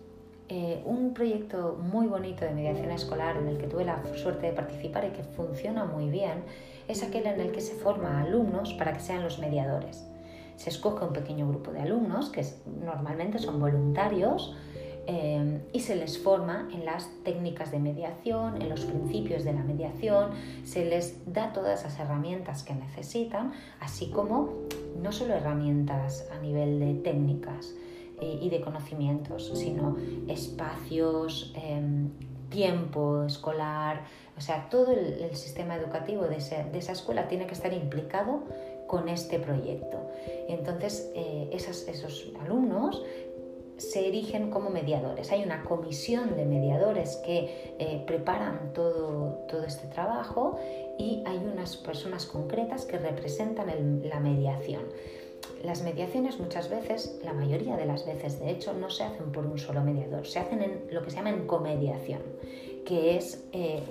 eh, 0.57 0.83
un 0.85 1.15
proyecto 1.15 1.79
muy 1.83 2.07
bonito 2.07 2.45
de 2.45 2.53
mediación 2.53 2.91
escolar 2.91 3.37
en 3.37 3.49
el 3.49 3.59
que 3.59 3.67
tuve 3.67 3.85
la 3.85 4.01
suerte 4.15 4.47
de 4.47 4.53
participar 4.53 5.05
y 5.05 5.11
que 5.11 5.23
funciona 5.23 5.85
muy 5.85 6.09
bien 6.11 6.45
es 6.87 7.03
aquel 7.03 7.27
en 7.27 7.41
el 7.41 7.51
que 7.51 7.61
se 7.61 7.75
forma 7.75 8.23
alumnos 8.23 8.73
para 8.75 8.93
que 8.93 9.01
sean 9.01 9.23
los 9.23 9.39
mediadores. 9.39 10.07
Se 10.57 10.71
escoge 10.71 11.05
un 11.05 11.13
pequeño 11.13 11.49
grupo 11.49 11.73
de 11.73 11.81
alumnos 11.81 12.31
que 12.31 12.45
normalmente 12.85 13.39
son 13.39 13.59
voluntarios 13.59 14.55
Em, 15.07 15.61
y 15.73 15.81
se 15.81 15.97
les 15.97 16.19
forma 16.19 16.69
en 16.73 16.87
las 16.87 17.11
técnicas 17.25 17.71
de 17.71 17.79
mediación, 17.79 18.63
en 18.63 18.71
los 18.71 18.87
principios 18.87 19.45
de 19.45 19.53
la 19.53 19.63
mediación, 19.63 20.31
se 20.65 20.87
les 20.87 21.31
da 21.31 21.53
todas 21.53 21.81
esas 21.81 21.99
herramientas 22.01 22.63
que 22.63 22.75
necesitan, 22.75 23.53
así 23.81 24.09
como 24.11 24.55
no 25.03 25.13
solo 25.13 25.35
herramientas 25.35 26.27
a 26.35 26.41
nivel 26.41 26.81
de 26.81 26.95
técnicas 26.95 27.67
eh, 27.67 27.94
y 28.25 28.49
de 28.51 28.61
conocimientos, 28.61 29.51
sino 29.55 29.97
espacios, 30.29 31.53
em, 31.57 32.11
tiempo 32.51 33.25
escolar, 33.25 34.03
o 34.37 34.41
sea, 34.41 34.69
todo 34.69 34.93
el, 34.93 35.35
sistema 35.35 35.77
educativo 35.77 36.25
de, 36.25 36.37
esa 36.37 36.93
escuela 36.93 37.29
tiene 37.29 37.47
que 37.47 37.55
estar 37.55 37.73
implicado 37.73 38.43
con 38.87 39.09
este 39.09 39.39
proyecto. 39.39 39.99
Entonces, 40.49 41.11
eh, 41.15 41.51
esos 41.53 42.33
alumnos 42.41 43.03
se 43.77 44.07
erigen 44.07 44.51
como 44.51 44.71
mediadores. 44.71 45.33
Hay 45.33 45.43
una 45.43 45.65
comisión 45.65 46.37
de 46.37 46.45
mediadores 46.45 47.17
que 47.25 47.75
eh, 47.79 48.03
preparan 48.07 48.73
todo, 48.73 49.45
todo, 49.49 49.65
este 49.65 49.89
trabajo 49.89 50.59
y 50.99 51.23
hay 51.27 51.39
unas 51.39 51.77
personas 51.77 52.27
concretas 52.27 52.85
que 52.85 52.99
representan 52.99 53.67
la 54.09 54.21
mediación. 54.21 54.83
Las 55.63 55.83
mediaciones 55.83 56.39
muchas 56.39 56.69
veces, 56.69 57.19
la 57.25 57.33
mayoría 57.33 57.77
de 57.77 57.87
las 57.87 58.05
veces 58.07 58.39
de 58.39 58.51
hecho, 58.51 58.75
no 58.75 58.91
se 58.91 59.05
hacen 59.05 59.33
por 59.33 59.47
un 59.47 59.59
solo 59.59 59.83
mediador, 59.83 60.27
se 60.27 60.39
hacen 60.39 60.63
en 60.63 60.83
lo 60.91 61.03
que 61.03 61.11
se 61.11 61.17
llama 61.17 61.31
en 61.31 61.47
comediación, 61.47 62.21
que 62.85 63.17
es 63.17 63.45
eh, 63.53 63.83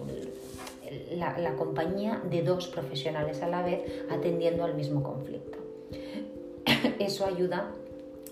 la, 1.12 1.38
la 1.39 1.56
compañía 1.56 2.22
de 2.30 2.44
dos 2.44 2.68
profesionales 2.68 3.42
a 3.42 3.48
la 3.48 3.63
vez 3.63 3.82
atendiendo 4.12 4.63
al 4.63 4.76
mismo 4.76 5.02
conflicto. 5.02 5.58
Eso 7.00 7.26
ayuda 7.26 7.72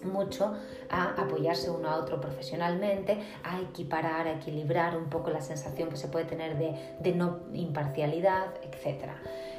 mucho 0.03 0.53
a 0.89 1.09
apoyarse 1.21 1.69
uno 1.69 1.89
a 1.89 1.97
otro 1.97 2.19
profesionalmente, 2.19 3.17
a 3.43 3.61
equiparar, 3.61 4.27
a 4.27 4.33
equilibrar 4.33 4.97
un 4.97 5.09
poco 5.09 5.29
la 5.29 5.41
sensación 5.41 5.89
que 5.89 5.97
se 5.97 6.07
puede 6.07 6.25
tener 6.25 6.57
de, 6.57 7.13
no 7.13 7.39
imparcialidad, 7.53 8.53
etc. 8.63 9.09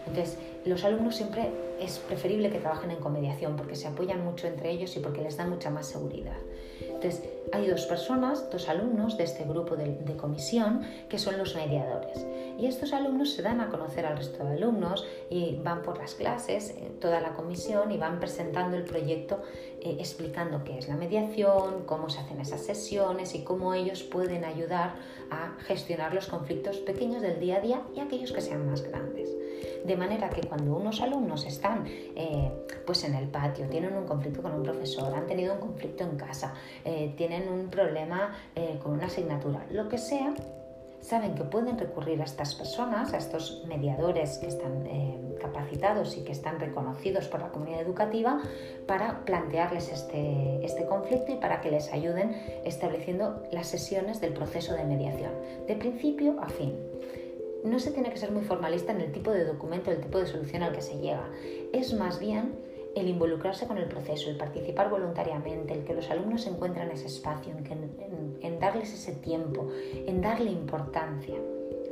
Entonces, 0.07 0.39
los 0.65 0.85
alumnos 0.85 1.17
siempre 1.17 1.51
es 1.81 1.99
preferible 1.99 2.51
que 2.51 2.59
trabajen 2.59 2.91
en 2.91 2.99
comediación 2.99 3.57
porque 3.57 3.77
se 3.77 3.89
apoyan 3.89 4.25
mucho 4.25 4.47
entre 4.47 4.71
ellos 4.71 4.97
y 4.97 5.01
porque 5.01 5.23
les 5.23 5.37
da 5.37 5.47
mucha 5.47 5.71
más 5.71 5.87
seguridad. 5.87 6.37
Entonces, 6.81 7.23
hay 7.53 7.67
dos 7.67 7.87
personas, 7.87 8.51
dos 8.51 8.69
alumnos 8.69 9.17
de 9.19 9.25
este 9.25 9.45
grupo 9.45 9.77
de, 9.77 10.17
comisión 10.17 10.83
que 11.09 11.19
son 11.19 11.37
los 11.39 11.55
mediadores. 11.55 12.25
Y 12.59 12.67
estos 12.67 12.93
alumnos 12.93 13.33
se 13.33 13.43
dan 13.43 13.61
a 13.61 13.69
conocer 13.69 14.07
al 14.07 14.17
resto 14.17 14.45
de 14.45 14.53
alumnos 14.53 15.05
y 15.31 15.57
van 15.57 15.83
por 15.83 15.99
las 15.99 16.15
clases, 16.15 16.71
eh, 16.71 16.93
toda 17.01 17.21
la 17.21 17.35
comisión, 17.35 17.91
y 17.91 17.99
van 17.99 18.21
presentando 18.21 18.77
el 18.77 18.85
proyecto 18.85 19.43
eh, 19.85 19.97
explicando 19.99 20.63
qué 20.63 20.79
es 20.79 20.87
la 20.87 20.95
mediación, 20.95 21.83
cómo 21.87 22.09
se 22.09 22.21
hacen 22.21 22.41
esas 22.41 22.61
sesiones 22.61 23.35
y 23.35 23.43
cómo 23.43 23.75
ellos 23.75 24.05
pueden 24.05 24.45
ayudar 24.45 24.95
a 25.31 25.57
gestionar 25.65 26.15
los 26.15 26.29
conflictos 26.29 26.77
pequeños 26.79 27.21
del 27.21 27.41
día 27.41 27.57
a 27.57 27.61
día 27.61 27.83
y 27.95 27.99
aquellos 27.99 28.31
que 28.31 28.41
sean 28.41 28.65
más 28.71 28.83
grandes. 28.83 29.29
De 29.85 29.97
manera 29.97 30.31
que 30.31 30.47
cuando 30.47 30.77
unos 30.77 31.01
alumnos 31.01 31.45
están 31.47 31.85
eh, 31.87 32.53
pues 32.87 33.03
en 33.03 33.15
el 33.15 33.27
patio, 33.29 33.67
tienen 33.69 33.97
un 33.97 34.07
conflicto 34.07 34.41
con 34.41 34.55
un 34.55 34.63
profesor, 34.63 35.13
han 35.13 35.27
tenido 35.27 35.55
un 35.55 35.61
conflicto 35.61 36.05
en 36.05 36.17
casa, 36.17 36.55
eh, 36.85 37.13
tienen 37.17 37.49
un 37.49 37.69
problema 37.69 38.37
con 38.83 38.93
una 38.93 39.07
asignatura, 39.07 39.67
lo 39.71 39.89
que 39.89 39.99
sea, 39.99 40.33
saben 41.03 41.35
que 41.35 41.45
pueden 41.45 41.79
recurrir 41.79 42.21
a 42.23 42.25
estas 42.25 42.55
personas, 42.55 43.13
a 43.13 43.19
estos 43.19 43.63
mediadores 43.67 44.39
que 44.39 44.47
están 44.47 44.89
capacitados 45.41 46.17
y 46.17 46.23
que 46.23 46.33
están 46.33 46.61
reconocidos 46.61 47.29
por 47.29 47.41
la 47.41 47.51
comunidad 47.51 47.83
educativa 47.83 48.41
para 48.87 49.25
plantearles 49.25 49.93
este, 49.93 50.65
este 50.65 50.87
conflicto 50.87 51.33
y 51.33 51.37
para 51.37 51.61
que 51.61 51.71
les 51.71 51.93
ayuden 51.93 52.31
estableciendo 52.65 53.43
las 53.51 53.67
sesiones 53.67 54.21
del 54.21 54.33
proceso 54.33 54.75
de 54.75 54.85
mediación, 54.85 55.33
de 55.67 55.75
principio 55.75 56.41
a 56.41 56.49
fin 56.49 56.75
no 57.65 57.79
se 57.79 57.93
tiene 57.93 58.11
que 58.11 58.17
ser 58.17 58.33
muy 58.33 58.43
formalista 58.43 58.93
en 58.93 59.01
el 59.01 59.13
tipo 59.13 59.31
de 59.31 59.45
documento, 59.45 59.91
el 59.91 60.01
tipo 60.01 60.19
de 60.19 60.27
solución 60.27 60.63
al 60.63 60.73
que 60.73 60.83
se 60.83 60.99
llega. 60.99 61.29
Es 61.73 61.95
más 61.95 62.19
bien 62.19 62.55
el 62.95 63.09
involucrarse 63.09 63.67
con 63.67 63.79
el 63.79 63.87
proceso, 63.87 64.31
el 64.31 64.37
participar 64.37 64.91
voluntariamente, 64.91 65.75
el 65.75 65.85
que 65.85 65.95
los 65.95 66.11
alumnos 66.11 66.47
encuentren 66.47 66.91
ese 66.91 67.07
espacio, 67.07 67.55
en, 68.43 68.61
darles 68.61 68.93
ese 68.93 69.13
tiempo, 69.13 69.69
en 70.07 70.21
darle 70.21 70.51
importancia 70.51 71.37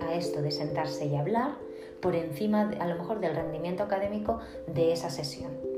a 0.01 0.15
esto 0.15 0.43
de 0.43 0.51
sentarse 0.51 1.07
y 1.07 1.17
hablar 1.17 1.57
por 2.01 2.15
encima, 2.15 2.71
a 2.81 2.87
lo 2.87 2.97
mejor, 2.97 3.21
del 3.21 3.35
rendimiento 3.35 3.83
académico 3.83 4.41
de 4.67 4.93
esa 4.93 5.11
sesión 5.11 5.71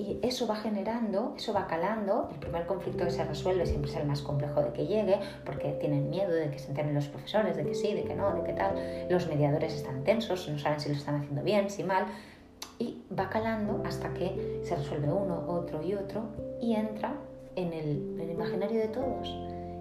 y 0.00 0.18
eso 0.22 0.46
va 0.46 0.56
generando, 0.56 1.34
eso 1.36 1.52
va 1.52 1.66
calando. 1.66 2.30
El 2.32 2.38
primer 2.38 2.64
conflicto 2.66 3.04
que 3.04 3.10
se 3.10 3.22
resuelve 3.22 3.66
siempre 3.66 3.90
es 3.90 3.96
el 3.98 4.06
más 4.06 4.22
complejo 4.22 4.62
de 4.62 4.72
que 4.72 4.86
llegue, 4.86 5.18
porque 5.44 5.72
tienen 5.72 6.08
miedo 6.08 6.32
de 6.32 6.50
que 6.50 6.58
se 6.58 6.68
enteren 6.68 6.94
los 6.94 7.08
profesores, 7.08 7.54
de 7.56 7.66
que 7.66 7.74
sí, 7.74 7.92
de 7.92 8.04
que 8.04 8.14
no, 8.14 8.34
de 8.34 8.42
que 8.42 8.54
tal. 8.54 8.74
Los 9.10 9.28
mediadores 9.28 9.74
están 9.74 10.02
tensos, 10.02 10.48
no 10.48 10.58
saben 10.58 10.80
si 10.80 10.88
lo 10.88 10.94
están 10.94 11.16
haciendo 11.16 11.42
bien, 11.42 11.68
si 11.68 11.84
mal. 11.84 12.06
Y 12.80 13.00
va 13.16 13.30
calando 13.30 13.80
hasta 13.86 14.12
que 14.12 14.60
se 14.64 14.74
resuelve 14.74 15.12
uno, 15.12 15.44
otro 15.46 15.80
y 15.84 15.94
otro 15.94 16.24
y 16.60 16.74
entra 16.74 17.14
en 17.54 17.72
el, 17.72 18.28
imaginario 18.28 18.80
de 18.80 18.88
todos 18.88 19.28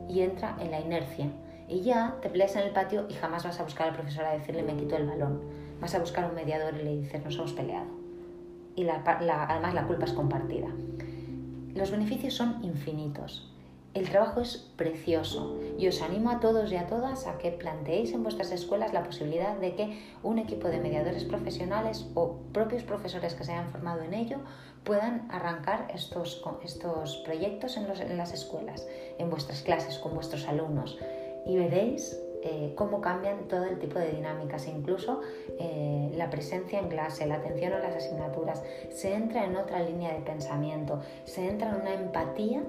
y 0.07 0.21
entra 0.21 0.55
en 0.59 0.69
la 0.69 0.79
inercia. 0.79 1.31
Y 1.67 1.81
ya 1.81 2.17
te 2.21 2.29
peleas 2.29 2.55
en 2.55 2.63
el 2.63 2.73
patio 2.73 3.07
y 3.09 3.13
jamás 3.13 3.43
vas 3.43 3.59
a 3.59 3.63
buscar 3.63 3.87
al 3.87 3.95
profesor 3.95 4.25
a 4.25 4.33
decirle 4.33 4.61
me 4.61 4.75
quito 4.75 4.95
el 4.95 5.07
balón. 5.07 5.41
Vas 5.81 5.95
a 5.95 5.99
buscar 5.99 6.29
un 6.29 6.35
mediador 6.35 6.75
y 6.75 6.83
le 6.83 6.97
dices 6.97 7.23
nos 7.23 7.35
hemos 7.35 7.53
peleado 7.53 7.99
y 8.79 8.87
además 8.87 9.73
la 9.73 9.85
culpa 9.85 10.05
es 10.05 10.13
compartida. 10.13 10.67
Los 11.75 11.91
beneficios 11.91 12.33
son 12.33 12.63
infinitos. 12.63 13.51
El 13.95 14.07
trabajo 14.07 14.41
es 14.41 14.57
precioso 14.75 15.59
y 15.79 15.87
os 15.87 16.03
animo 16.03 16.29
a 16.29 16.39
todos 16.39 16.71
y 16.71 16.75
a 16.75 16.85
todas 16.85 17.25
a 17.25 17.39
que 17.39 17.51
planteéis 17.51 18.13
en 18.13 18.21
vuestras 18.21 18.51
escuelas 18.51 18.93
la 18.93 19.03
posibilidad 19.03 19.57
de 19.57 19.73
que 19.73 19.99
un 20.21 20.37
equipo 20.37 20.67
de 20.67 20.79
mediadores 20.79 21.23
profesionales 21.23 22.07
o 22.13 22.37
propios 22.53 22.83
profesores 22.83 23.33
que 23.33 23.43
se 23.43 23.53
hayan 23.53 23.71
formado 23.71 24.03
en 24.03 24.13
ello 24.13 24.37
puedan 24.83 25.27
arrancar 25.31 25.87
estos, 25.93 26.43
estos 26.63 27.17
proyectos 27.25 27.77
en, 27.77 27.87
las 28.17 28.33
escuelas, 28.33 28.87
en 29.17 29.29
vuestras 29.31 29.63
clases, 29.63 29.97
con 29.97 30.13
vuestros 30.13 30.47
alumnos. 30.47 30.99
Y 31.47 31.57
veréis 31.57 32.19
eh, 32.43 32.73
cómo 32.75 33.01
cambian 33.01 33.47
todo 33.47 33.65
el 33.65 33.79
tipo 33.79 33.97
de 33.97 34.11
dinámicas, 34.11 34.67
incluso 34.67 35.21
eh, 35.59 36.11
la 36.15 36.29
presencia 36.29 36.79
en 36.79 36.89
clase, 36.89 37.25
la 37.25 37.35
atención 37.35 37.73
a 37.73 37.79
las 37.79 37.95
asignaturas, 37.95 38.63
se 38.91 39.13
entra 39.13 39.45
en 39.45 39.57
otra 39.57 39.81
línea 39.81 40.13
de 40.13 40.21
pensamiento, 40.21 41.01
se 41.25 41.49
entra 41.49 41.69
en 41.69 41.81
una 41.81 41.93
empatía 41.95 42.63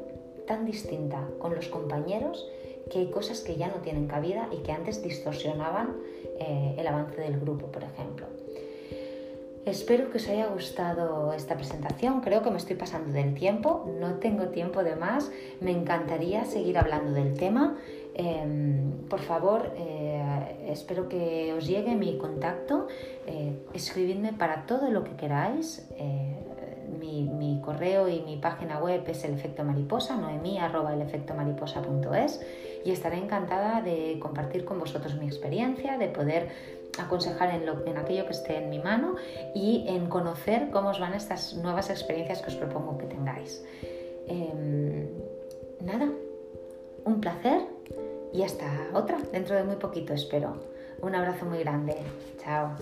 tan 0.50 0.66
distinta 0.66 1.28
con 1.38 1.54
los 1.54 1.68
compañeros 1.68 2.44
que 2.90 2.98
hay 2.98 3.10
cosas 3.10 3.38
que 3.40 3.54
ya 3.54 3.68
no 3.68 3.76
tienen 3.82 4.08
cabida 4.08 4.48
y 4.50 4.64
que 4.64 4.72
antes 4.72 5.00
distorsionaban 5.00 5.94
eh, 6.40 6.74
el 6.76 6.84
avance 6.88 7.20
del 7.20 7.38
grupo, 7.38 7.66
por 7.68 7.84
ejemplo. 7.84 8.26
Espero 9.64 10.10
que 10.10 10.16
os 10.16 10.28
haya 10.28 10.48
gustado 10.48 11.32
esta 11.34 11.54
presentación. 11.54 12.20
Creo 12.20 12.42
que 12.42 12.50
me 12.50 12.56
estoy 12.56 12.74
pasando 12.74 13.12
del 13.12 13.34
tiempo, 13.34 13.88
no 14.00 14.14
tengo 14.14 14.48
tiempo 14.48 14.82
de 14.82 14.96
más. 14.96 15.30
Me 15.60 15.70
encantaría 15.70 16.44
seguir 16.44 16.78
hablando 16.78 17.12
del 17.12 17.34
tema. 17.34 17.76
Em, 18.14 19.06
por 19.08 19.20
favor, 19.20 19.70
eh, 19.76 20.66
espero 20.66 21.08
que 21.08 21.52
os 21.56 21.64
llegue 21.64 21.94
mi 21.94 22.18
contacto. 22.18 22.88
Eh, 23.28 23.52
escribidme 23.72 24.32
para 24.32 24.66
todo 24.66 24.90
lo 24.90 25.04
que 25.04 25.14
queráis. 25.14 25.86
Mi, 27.00 27.60
correo 27.64 28.08
y 28.08 28.20
mi 28.20 28.36
página 28.36 28.78
web 28.78 29.02
es 29.06 29.24
el 29.24 29.34
efecto 29.34 29.64
mariposa, 29.64 30.16
noemí 30.16 30.58
y 32.84 32.90
estaré 32.90 33.16
encantada 33.16 33.82
de 33.82 34.18
compartir 34.20 34.64
con 34.64 34.78
vosotros 34.78 35.14
mi 35.16 35.26
experiencia, 35.26 35.98
de 35.98 36.08
poder 36.08 36.48
aconsejar 36.98 37.50
en 37.54 37.96
aquello 37.96 38.26
que 38.26 38.32
esté 38.32 38.58
en 38.58 38.70
mi 38.70 38.78
mano 38.78 39.16
y 39.54 39.84
en 39.88 40.06
conocer 40.06 40.70
cómo 40.70 40.90
os 40.90 41.00
van 41.00 41.14
estas 41.14 41.54
nuevas 41.54 41.90
experiencias 41.90 42.42
que 42.42 42.48
os 42.48 42.56
propongo 42.56 42.98
que 42.98 43.06
tengáis. 43.06 43.64
Em, 44.26 45.08
nada, 45.80 46.08
un 47.04 47.20
placer 47.20 47.62
y 48.32 48.42
hasta 48.42 48.66
otra, 48.94 49.18
dentro 49.32 49.56
de 49.56 49.64
muy 49.64 49.76
poquito 49.76 50.12
espero. 50.12 50.56
Un 51.02 51.14
abrazo 51.14 51.46
muy 51.46 51.60
grande. 51.60 51.96
Chao. 52.38 52.76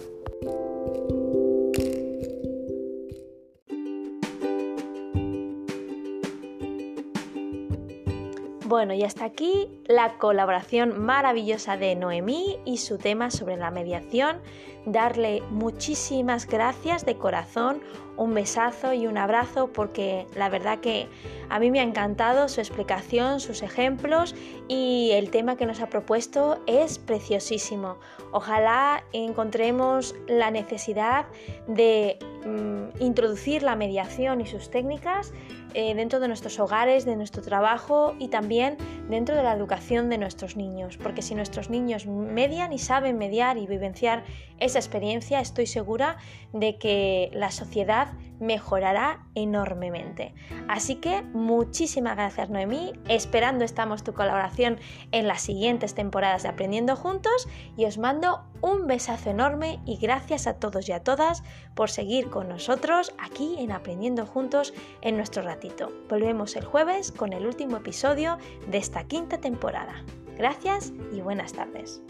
Bueno, 8.68 8.92
y 8.92 9.02
hasta 9.02 9.24
aquí 9.24 9.66
la 9.86 10.18
colaboración 10.18 11.00
maravillosa 11.00 11.78
de 11.78 11.96
Noemí 11.96 12.58
y 12.66 12.76
su 12.76 12.98
tema 12.98 13.30
sobre 13.30 13.56
la 13.56 13.70
mediación. 13.70 14.42
Darle 14.84 15.40
muchísimas 15.48 16.46
gracias 16.46 17.06
de 17.06 17.16
corazón, 17.16 17.80
un 18.18 18.34
besazo 18.34 18.92
y 18.92 19.06
un 19.06 19.16
abrazo 19.16 19.72
porque 19.72 20.26
la 20.36 20.50
verdad 20.50 20.80
que 20.80 21.08
a 21.48 21.58
mí 21.58 21.70
me 21.70 21.80
ha 21.80 21.82
encantado 21.82 22.46
su 22.48 22.60
explicación, 22.60 23.40
sus 23.40 23.62
ejemplos 23.62 24.34
y 24.68 25.12
el 25.14 25.30
tema 25.30 25.56
que 25.56 25.64
nos 25.64 25.80
ha 25.80 25.88
propuesto 25.88 26.60
es 26.66 26.98
preciosísimo. 26.98 27.96
Ojalá 28.32 29.02
encontremos 29.14 30.14
la 30.26 30.50
necesidad 30.50 31.24
de 31.68 32.18
mm, 32.44 33.02
introducir 33.02 33.62
la 33.62 33.76
mediación 33.76 34.42
y 34.42 34.46
sus 34.46 34.70
técnicas 34.70 35.32
eh, 35.74 35.94
dentro 35.94 36.20
de 36.20 36.28
nuestros 36.28 36.58
hogares, 36.58 37.04
de 37.04 37.16
nuestro 37.16 37.42
trabajo 37.42 38.14
y 38.18 38.28
también 38.28 38.76
dentro 39.08 39.34
de 39.34 39.42
la 39.42 39.52
educación 39.54 40.08
de 40.08 40.18
nuestros 40.18 40.56
niños. 40.56 40.96
Porque 40.96 41.22
si 41.22 41.34
nuestros 41.34 41.70
niños 41.70 42.06
median 42.06 42.72
y 42.72 42.78
saben 42.78 43.18
mediar 43.18 43.58
y 43.58 43.66
vivenciar 43.66 44.24
esa 44.58 44.78
experiencia, 44.78 45.40
estoy 45.40 45.66
segura 45.66 46.16
de 46.52 46.78
que 46.78 47.30
la 47.32 47.50
sociedad 47.50 48.08
mejorará 48.40 49.26
enormemente. 49.34 50.34
Así 50.68 50.96
que 50.96 51.22
muchísimas 51.22 52.16
gracias 52.16 52.50
Noemí, 52.50 52.92
esperando 53.08 53.64
estamos 53.64 54.04
tu 54.04 54.14
colaboración 54.14 54.78
en 55.12 55.28
las 55.28 55.42
siguientes 55.42 55.94
temporadas 55.94 56.42
de 56.42 56.50
Aprendiendo 56.50 56.96
Juntos 56.96 57.48
y 57.76 57.84
os 57.84 57.98
mando 57.98 58.44
un 58.60 58.86
besazo 58.86 59.30
enorme 59.30 59.80
y 59.84 59.96
gracias 59.98 60.46
a 60.46 60.54
todos 60.54 60.88
y 60.88 60.92
a 60.92 61.02
todas 61.02 61.42
por 61.74 61.90
seguir 61.90 62.30
con 62.30 62.48
nosotros 62.48 63.12
aquí 63.18 63.56
en 63.58 63.72
Aprendiendo 63.72 64.26
Juntos 64.26 64.74
en 65.02 65.16
nuestro 65.16 65.42
ratito. 65.42 65.92
Volvemos 66.08 66.56
el 66.56 66.64
jueves 66.64 67.12
con 67.12 67.32
el 67.32 67.46
último 67.46 67.76
episodio 67.78 68.38
de 68.68 68.78
esta 68.78 69.04
quinta 69.04 69.38
temporada. 69.38 70.04
Gracias 70.36 70.92
y 71.12 71.20
buenas 71.20 71.52
tardes. 71.52 72.02